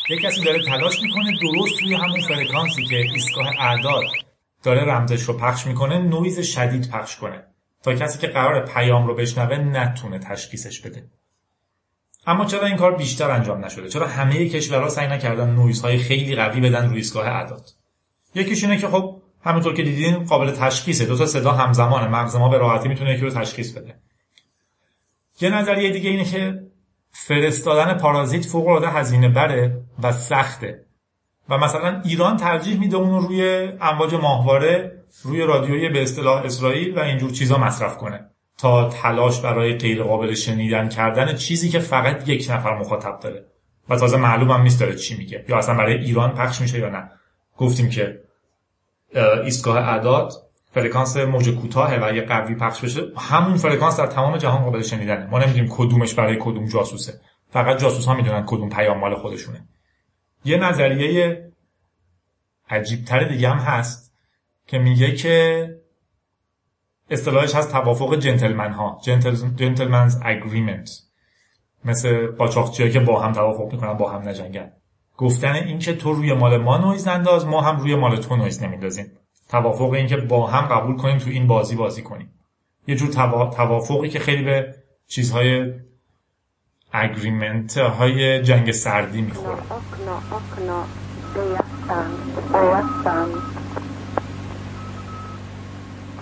یک 0.09 0.21
کسی 0.21 0.43
داره 0.43 0.65
تلاش 0.65 1.01
می‌کنه 1.01 1.31
درست 1.41 1.81
روی 1.81 1.93
همون 1.93 2.21
فرکانسی 2.21 2.85
که 2.85 2.95
ایستگاه 2.95 3.47
اعداد 3.59 4.03
داره 4.63 4.83
رمزش 4.83 5.21
رو 5.21 5.37
پخش 5.37 5.67
می‌کنه 5.67 5.97
نویز 5.97 6.39
شدید 6.39 6.89
پخش 6.89 7.15
کنه. 7.15 7.43
تا 7.83 7.93
کسی 7.93 8.19
که 8.19 8.27
قراره 8.27 8.65
پیام 8.65 9.07
رو 9.07 9.15
بشنوه 9.15 9.57
نتونه 9.57 10.19
تشخیصش 10.19 10.81
بده. 10.81 11.09
اما 12.27 12.45
چرا 12.45 12.65
این 12.65 12.77
کار 12.77 12.95
بیشتر 12.95 13.31
انجام 13.31 13.65
نشده؟ 13.65 13.89
چرا 13.89 14.07
همه 14.07 14.49
کشورها 14.49 14.89
سعی 14.89 15.07
نکردن 15.07 15.49
نویزهای 15.49 15.97
خیلی 15.97 16.35
قوی 16.35 16.61
بدن 16.61 16.89
روی 16.89 16.97
ایستگاه 16.97 17.27
اعداد؟ 17.27 17.65
یکیش 18.35 18.63
اینه 18.63 18.77
که 18.77 18.87
خب 18.87 19.21
همونطور 19.43 19.73
که 19.73 19.83
دیدین 19.83 20.23
قابل 20.23 20.51
تشخیصه. 20.51 21.05
دو 21.05 21.17
تا 21.17 21.25
صدا 21.25 21.51
همزمانه. 21.51 22.07
مغز 22.07 22.35
ما 22.35 22.49
به 22.49 22.57
راحتی 22.57 22.87
می‌تونه 22.87 23.13
یکی 23.13 23.21
رو 23.21 23.29
تشخیص 23.29 23.71
بده. 23.71 23.95
یه 25.41 25.49
نظریه 25.49 25.89
دیگه 25.89 26.09
اینه 26.09 26.25
که 26.25 26.59
فرستادن 27.11 27.93
پارازیت 27.93 28.45
فوق 28.45 28.67
العاده 28.67 28.89
هزینه 28.89 29.29
بره 29.29 29.81
و 30.03 30.11
سخته. 30.11 30.85
و 31.49 31.57
مثلا 31.57 32.01
ایران 32.05 32.37
ترجیح 32.37 32.79
میده 32.79 32.97
اون 32.97 33.27
روی 33.27 33.69
امواج 33.81 34.13
ماهواره 34.13 35.03
روی 35.23 35.41
رادیوی 35.41 35.89
به 35.89 36.03
اصطلاح 36.03 36.45
اسرائیل 36.45 36.97
و 36.97 36.99
اینجور 36.99 37.31
چیزا 37.31 37.57
مصرف 37.57 37.97
کنه. 37.97 38.29
تا 38.57 38.89
تلاش 38.89 39.41
برای 39.41 39.73
غیر 39.73 40.03
قابل 40.03 40.33
شنیدن 40.33 40.89
کردن 40.89 41.35
چیزی 41.35 41.69
که 41.69 41.79
فقط 41.79 42.29
یک 42.29 42.47
نفر 42.49 42.77
مخاطب 42.77 43.19
داره. 43.19 43.45
و 43.89 43.95
تازه 43.95 44.17
معلوم 44.17 44.51
هم 44.51 44.61
نیست 44.61 44.79
داره 44.79 44.95
چی 44.95 45.17
میگه. 45.17 45.45
یا 45.49 45.57
اصلا 45.57 45.75
برای 45.75 45.93
ایران 45.93 46.31
پخش 46.31 46.61
میشه 46.61 46.79
یا 46.79 46.89
نه. 46.89 47.11
گفتیم 47.57 47.89
که 47.89 48.19
ایستگاه 49.43 49.77
اعداد 49.77 50.46
فرکانس 50.77 51.17
موج 51.17 51.49
کوتاهه 51.49 51.99
و 51.99 52.03
اگه 52.03 52.21
قوی 52.21 52.55
پخش 52.55 52.81
بشه 52.81 53.01
همون 53.17 53.57
فرکانس 53.57 53.97
در 53.97 54.07
تمام 54.07 54.37
جهان 54.37 54.63
قابل 54.63 54.81
شنیدنه. 54.81 55.25
ما 55.25 55.39
نمی‌دونیم 55.39 55.67
کدومش 55.71 56.13
برای 56.13 56.37
کدوم 56.39 56.65
جاسوسه. 56.65 57.21
فقط 57.49 57.77
جاسوس 57.77 58.05
ها 58.05 58.13
می‌دونن 58.13 58.43
کدوم 58.45 58.69
پیام 58.69 58.99
مال 58.99 59.15
خودشونه. 59.15 59.67
یه 60.45 60.57
نظریه 60.57 61.47
عجیبتر 62.69 63.23
دیگه 63.23 63.49
هم 63.49 63.57
هست 63.57 64.13
که 64.67 64.77
میگه 64.77 65.15
که 65.15 65.69
اصطلاحش 67.09 67.55
هست 67.55 67.71
توافق 67.71 68.15
جنتلمن 68.15 68.71
ها 68.71 69.01
gentlemen's 69.55 70.17
agreement. 70.21 70.89
مثل 71.85 72.27
قاچاقچی‌ها 72.27 72.89
که 72.89 72.99
با 72.99 73.21
هم 73.21 73.31
توافق 73.31 73.73
می‌کنن 73.73 73.93
با 73.93 74.11
هم 74.11 74.29
نجنگن. 74.29 74.71
گفتن 75.17 75.53
این 75.53 75.79
که 75.79 75.93
تو 75.93 76.13
روی 76.13 76.33
مال 76.33 76.57
ما 76.57 76.77
نویز 76.77 77.07
ننداز 77.07 77.45
ما 77.45 77.61
هم 77.61 77.79
روی 77.79 77.95
مال 77.95 78.17
تو 78.17 78.35
نویز 78.35 78.63
نمیندازیم. 78.63 79.11
توافق 79.49 79.91
این 79.91 80.07
که 80.07 80.17
با 80.17 80.47
هم 80.47 80.75
قبول 80.75 80.95
کنیم 80.95 81.17
تو 81.17 81.29
این 81.29 81.47
بازی 81.47 81.75
بازی 81.75 82.01
کنیم 82.01 82.33
یه 82.87 82.95
جور 82.95 83.09
توافقی 83.55 84.09
که 84.09 84.19
خیلی 84.19 84.43
به 84.43 84.75
چیزهای 85.07 85.73
اگریمنت 86.91 87.77
های 87.77 88.41
جنگ 88.41 88.71
سردی 88.71 89.21
می‌خوره 89.21 89.57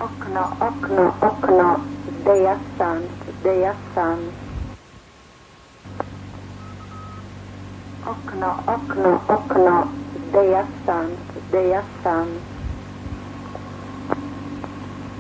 Okno, 0.06 0.44
okno, 0.68 1.06
okno, 1.22 1.80
gde 2.08 2.36
ja 2.44 2.58
sam, 2.78 3.02
gde 3.34 3.52
ja 3.66 3.76
sam. 3.96 4.28
Okno, 8.06 8.50
okno, 8.68 9.14
okno, 9.30 9.80
gde 10.30 10.44
ja 10.54 10.66
sam, 10.86 11.10
gde 11.50 11.62
ja 11.70 11.84
sam. 12.04 12.20
Okno, 12.36 12.50
okno, 12.68 13.16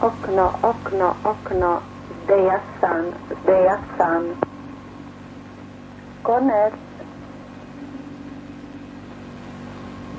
okno, 0.01 1.81
gde 2.23 2.37
ja 2.49 2.59
sam, 2.81 3.05
gde 3.29 3.57
ja 3.67 3.77
sam. 3.97 4.23
Konec. 6.23 6.73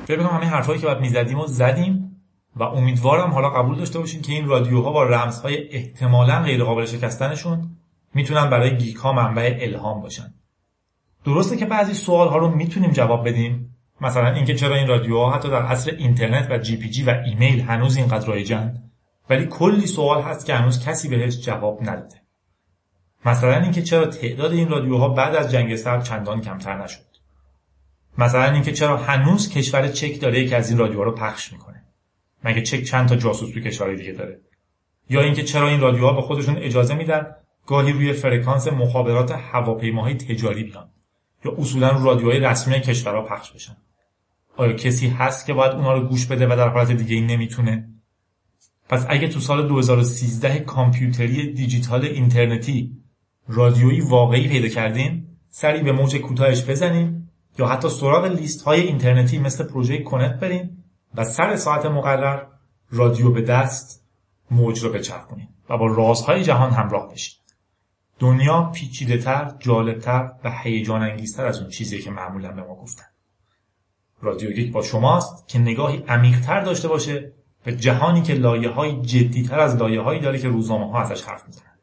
فکر 0.06 0.16
کنم 0.16 0.36
همه 0.36 0.46
حرفایی 0.46 0.80
که 0.80 0.86
باید 0.86 1.00
می‌زدیم 1.00 1.38
و 1.38 1.46
زدیم 1.46 2.22
و 2.56 2.62
امیدوارم 2.62 3.30
حالا 3.30 3.50
قبول 3.50 3.76
داشته 3.76 3.98
باشین 3.98 4.22
که 4.22 4.32
این 4.32 4.46
رادیوها 4.46 4.92
با 4.92 5.04
رمزهای 5.04 5.68
احتمالا 5.70 6.42
غیر 6.42 6.64
قابل 6.64 6.86
شکستنشون 6.86 7.70
می‌تونن 8.14 8.50
برای 8.50 8.76
گیک 8.76 8.96
ها 8.96 9.12
منبع 9.12 9.58
الهام 9.60 10.00
باشن 10.00 10.34
درسته 11.24 11.56
که 11.56 11.66
بعضی 11.66 11.94
سوال 11.94 12.28
ها 12.28 12.36
رو 12.36 12.48
می‌تونیم 12.48 12.90
جواب 12.90 13.28
بدیم 13.28 13.76
مثلا 14.00 14.32
اینکه 14.32 14.54
چرا 14.54 14.74
این 14.74 14.88
رادیوها 14.88 15.30
حتی 15.30 15.50
در 15.50 15.62
عصر 15.62 15.90
اینترنت 15.90 16.50
و 16.50 16.58
جی 16.58 16.76
پی 16.76 16.90
جی 16.90 17.04
و 17.04 17.22
ایمیل 17.26 17.60
هنوز 17.60 17.96
اینقدر 17.96 18.26
رایجند 18.26 18.86
ولی 19.30 19.46
کلی 19.46 19.86
سوال 19.86 20.22
هست 20.22 20.46
که 20.46 20.54
هنوز 20.54 20.84
کسی 20.84 21.08
بهش 21.08 21.40
جواب 21.40 21.78
نداده. 21.82 22.22
مثلا 23.24 23.60
اینکه 23.62 23.82
چرا 23.82 24.06
تعداد 24.06 24.52
این 24.52 24.68
رادیوها 24.68 25.08
بعد 25.08 25.34
از 25.34 25.52
جنگ 25.52 25.76
سرد 25.76 26.04
چندان 26.04 26.40
کمتر 26.40 26.84
نشد. 26.84 27.06
مثلا 28.18 28.52
اینکه 28.52 28.72
چرا 28.72 28.96
هنوز 28.96 29.50
کشور 29.50 29.88
چک 29.88 30.20
داره 30.20 30.40
یکی 30.40 30.54
از 30.54 30.70
این 30.70 30.78
رادیوها 30.78 31.04
رو 31.04 31.12
پخش 31.12 31.52
می‌کنه. 31.52 31.82
مگه 32.44 32.62
چک 32.62 32.82
چند 32.82 33.08
تا 33.08 33.16
جاسوس 33.16 33.50
تو 33.54 33.60
کشورهای 33.60 33.96
دیگه 33.96 34.12
داره؟ 34.12 34.40
یا 35.10 35.20
اینکه 35.20 35.42
چرا 35.42 35.68
این 35.68 35.80
رادیوها 35.80 36.12
به 36.12 36.22
خودشون 36.22 36.56
اجازه 36.56 36.94
میدن 36.94 37.26
گاهی 37.66 37.92
روی 37.92 38.12
فرکانس 38.12 38.68
مخابرات 38.68 39.30
هواپیماهای 39.30 40.14
تجاری 40.14 40.64
بیان 40.64 40.90
یا 41.44 41.52
اصولا 41.58 41.90
رادیوهای 41.90 42.40
رسمی 42.40 42.80
کشورها 42.80 43.22
پخش 43.22 43.50
بشن؟ 43.50 43.76
آیا 44.56 44.72
کسی 44.72 45.08
هست 45.08 45.46
که 45.46 45.54
باید 45.54 45.72
اونا 45.72 45.92
رو 45.92 46.08
گوش 46.08 46.26
بده 46.26 46.46
و 46.46 46.56
در 46.56 46.68
حالت 46.68 46.92
دیگه 46.92 47.14
این 47.14 47.26
نمی‌تونه؟ 47.26 47.88
پس 48.88 49.06
اگه 49.08 49.28
تو 49.28 49.40
سال 49.40 49.68
2013 49.68 50.60
کامپیوتری 50.60 51.52
دیجیتال 51.52 52.04
اینترنتی 52.04 52.96
رادیویی 53.48 54.00
واقعی 54.00 54.48
پیدا 54.48 54.68
کردین 54.68 55.26
سری 55.48 55.82
به 55.82 55.92
موج 55.92 56.16
کوتاهش 56.16 56.64
بزنین 56.64 57.28
یا 57.58 57.66
حتی 57.66 57.88
سراغ 57.88 58.24
لیست 58.24 58.62
های 58.62 58.80
اینترنتی 58.80 59.38
مثل 59.38 59.64
پروژه 59.64 60.02
کنت 60.02 60.40
برین 60.40 60.76
و 61.14 61.24
سر 61.24 61.56
ساعت 61.56 61.86
مقرر 61.86 62.42
رادیو 62.90 63.30
به 63.30 63.42
دست 63.42 64.04
موج 64.50 64.84
رو 64.84 64.92
بچرخونین 64.92 65.48
و 65.70 65.78
با 65.78 65.86
رازهای 65.86 66.44
جهان 66.44 66.70
همراه 66.70 67.12
بشین 67.12 67.34
دنیا 68.18 68.70
پیچیده 68.74 69.18
تر، 69.18 69.52
جالبتر 69.58 70.32
و 70.44 70.50
هیجان 70.62 71.02
انگیزتر 71.02 71.46
از 71.46 71.60
اون 71.60 71.70
چیزی 71.70 72.02
که 72.02 72.10
معمولا 72.10 72.52
به 72.52 72.62
ما 72.62 72.74
گفتن. 72.74 73.04
رادیو 74.22 74.50
گیک 74.50 74.72
با 74.72 74.82
شماست 74.82 75.48
که 75.48 75.58
نگاهی 75.58 76.04
عمیقتر 76.08 76.60
داشته 76.60 76.88
باشه 76.88 77.32
جهانی 77.72 78.22
که 78.22 78.34
لایه 78.34 78.68
های 78.68 79.02
جدیتر 79.02 79.60
از 79.60 79.76
لایه 79.76 80.00
هایی 80.00 80.20
داره 80.20 80.38
که 80.38 80.48
روزنامه 80.48 80.90
ها 80.90 81.02
ازش 81.02 81.22
حرف 81.22 81.46
می‌زنن. 81.46 81.78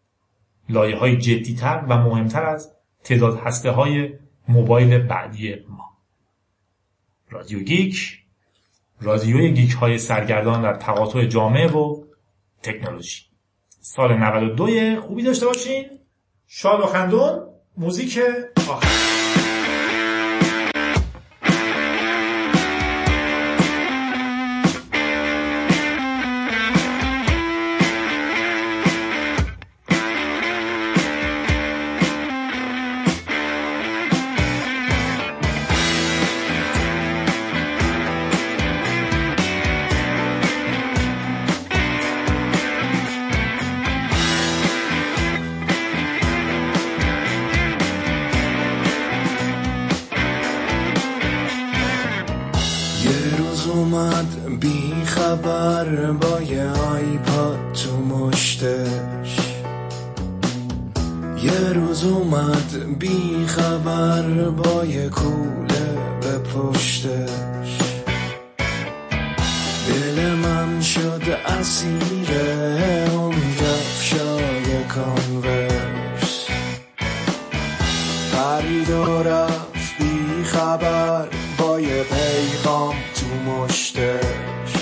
لایه 0.69 0.97
های 0.97 1.17
جدیتر 1.17 1.83
و 1.89 1.97
مهمتر 1.97 2.45
از 2.45 2.71
تعداد 3.03 3.39
هسته 3.39 3.71
های 3.71 4.13
موبایل 4.47 4.97
بعدی 4.97 5.55
ما. 5.69 5.97
رادیو 7.29 7.59
گیک 7.59 8.19
رادیوی 9.01 9.51
گیک 9.51 9.71
های 9.71 9.97
سرگردان 9.97 10.61
در 10.61 10.75
تقاطع 10.75 11.25
جامعه 11.25 11.67
و 11.67 12.03
تکنولوژی 12.63 13.23
سال 13.81 14.17
92 14.17 15.01
خوبی 15.01 15.23
داشته 15.23 15.45
باشین 15.45 15.85
شاد 16.47 16.79
و 16.79 16.85
خندون 16.85 17.39
موزیک 17.77 18.19
آخر 18.69 19.12
با 81.83 81.89
یه 81.89 82.03
پیغام 82.03 82.95
تو 83.15 83.51
مشتش. 83.51 84.73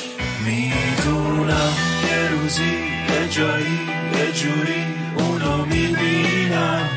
می‌دونم 0.46 1.74
یه 2.08 2.30
روزی 2.32 2.74
یه 3.10 3.30
جایی 3.30 3.80
یه 4.18 4.32
جوری 4.32 4.86
اونو 5.18 5.66
می‌بینم. 5.66 6.90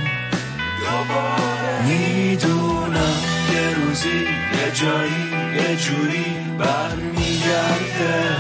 دوباره 0.81 1.87
می‌دونم 1.87 3.17
یه 3.55 3.75
روزی 3.75 4.09
یه 4.09 4.73
جایی 4.75 5.25
یه 5.57 5.77
جوری 5.77 6.25
برمیگرده. 6.59 8.37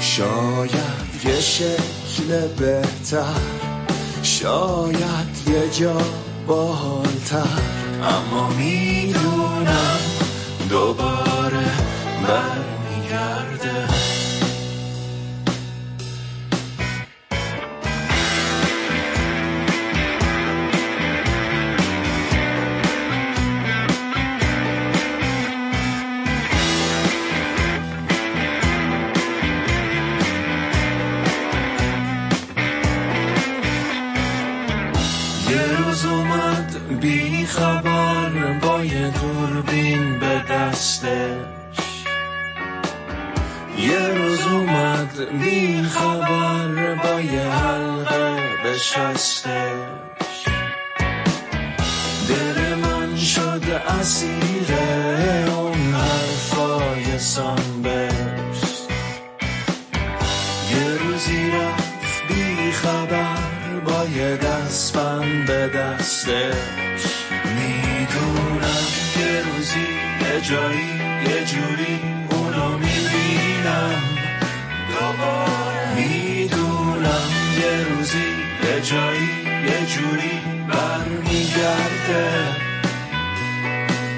شاید 0.00 1.24
یه 1.24 1.40
شکل 1.40 2.46
بهتر 2.58 3.40
شاید 4.22 5.48
یه 5.48 5.70
جا 5.80 6.00
باحالتر. 6.46 7.81
اما 8.02 8.48
می‌دونم 8.48 10.00
دوباره 10.70 11.66
برمیگرده 12.22 12.71
به 48.94 48.98
شستش 48.98 50.46
دل 52.28 52.74
من 52.74 53.16
شد 53.16 53.62
اسیر 53.88 54.74
اون 55.56 55.94
حرفای 55.94 57.18
سانبرس 57.18 58.86
یه 60.70 60.98
روزی 60.98 61.50
رفت 61.50 62.22
بی 62.28 62.72
خبر 62.72 63.80
با 63.84 64.04
یه 64.04 64.36
دستبند 64.36 65.46
به 65.46 65.68
دستش. 65.68 67.02
می‌دونم 67.44 68.86
یه 69.20 69.42
روزی 69.42 69.86
یه 70.20 70.40
جایی 70.40 71.00
یه 71.28 71.44
جوری 71.44 72.00
اونو 72.30 72.78
می‌بینم. 72.78 74.02
دوباره 74.88 75.51
جایی 78.82 79.28
یه 79.66 79.86
جوری 79.86 80.40
برمیگرده. 80.68 82.30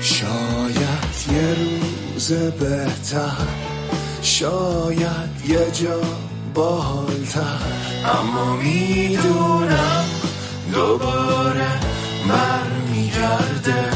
شاید 0.00 1.14
یه 1.32 1.54
روز 1.54 2.32
بهتر 2.32 3.46
شاید 4.22 5.30
یه 5.48 5.70
جا 5.70 6.00
باحالتر. 6.54 7.58
اما 8.04 8.56
می‌دونم 8.56 10.04
دوباره 10.72 11.68
برمیگرده. 12.28 13.90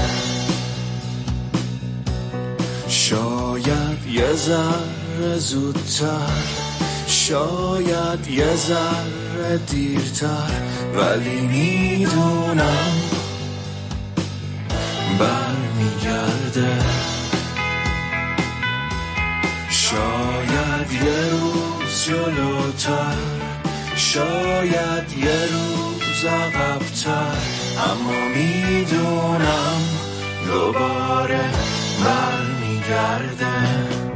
شاید 2.88 4.06
یه 4.12 4.32
ذره 4.32 5.38
زودتر 5.38 6.42
شاید 7.06 8.28
یه 8.28 8.56
ذره 8.56 9.27
و 9.38 9.56
دیرتر 9.56 10.50
ولی 10.94 11.40
می‌دونم 11.40 12.92
برمیگرده. 15.18 16.84
شاید 19.70 20.92
یه 20.92 21.30
روز 21.30 22.04
جلوتر 22.04 23.14
شاید 23.96 25.18
یه 25.18 25.46
روز 25.52 26.24
عقبتر 26.24 27.36
اما 27.90 28.28
می‌دونم 28.34 29.80
دوباره 30.46 31.50
برمیگرده. 32.04 34.07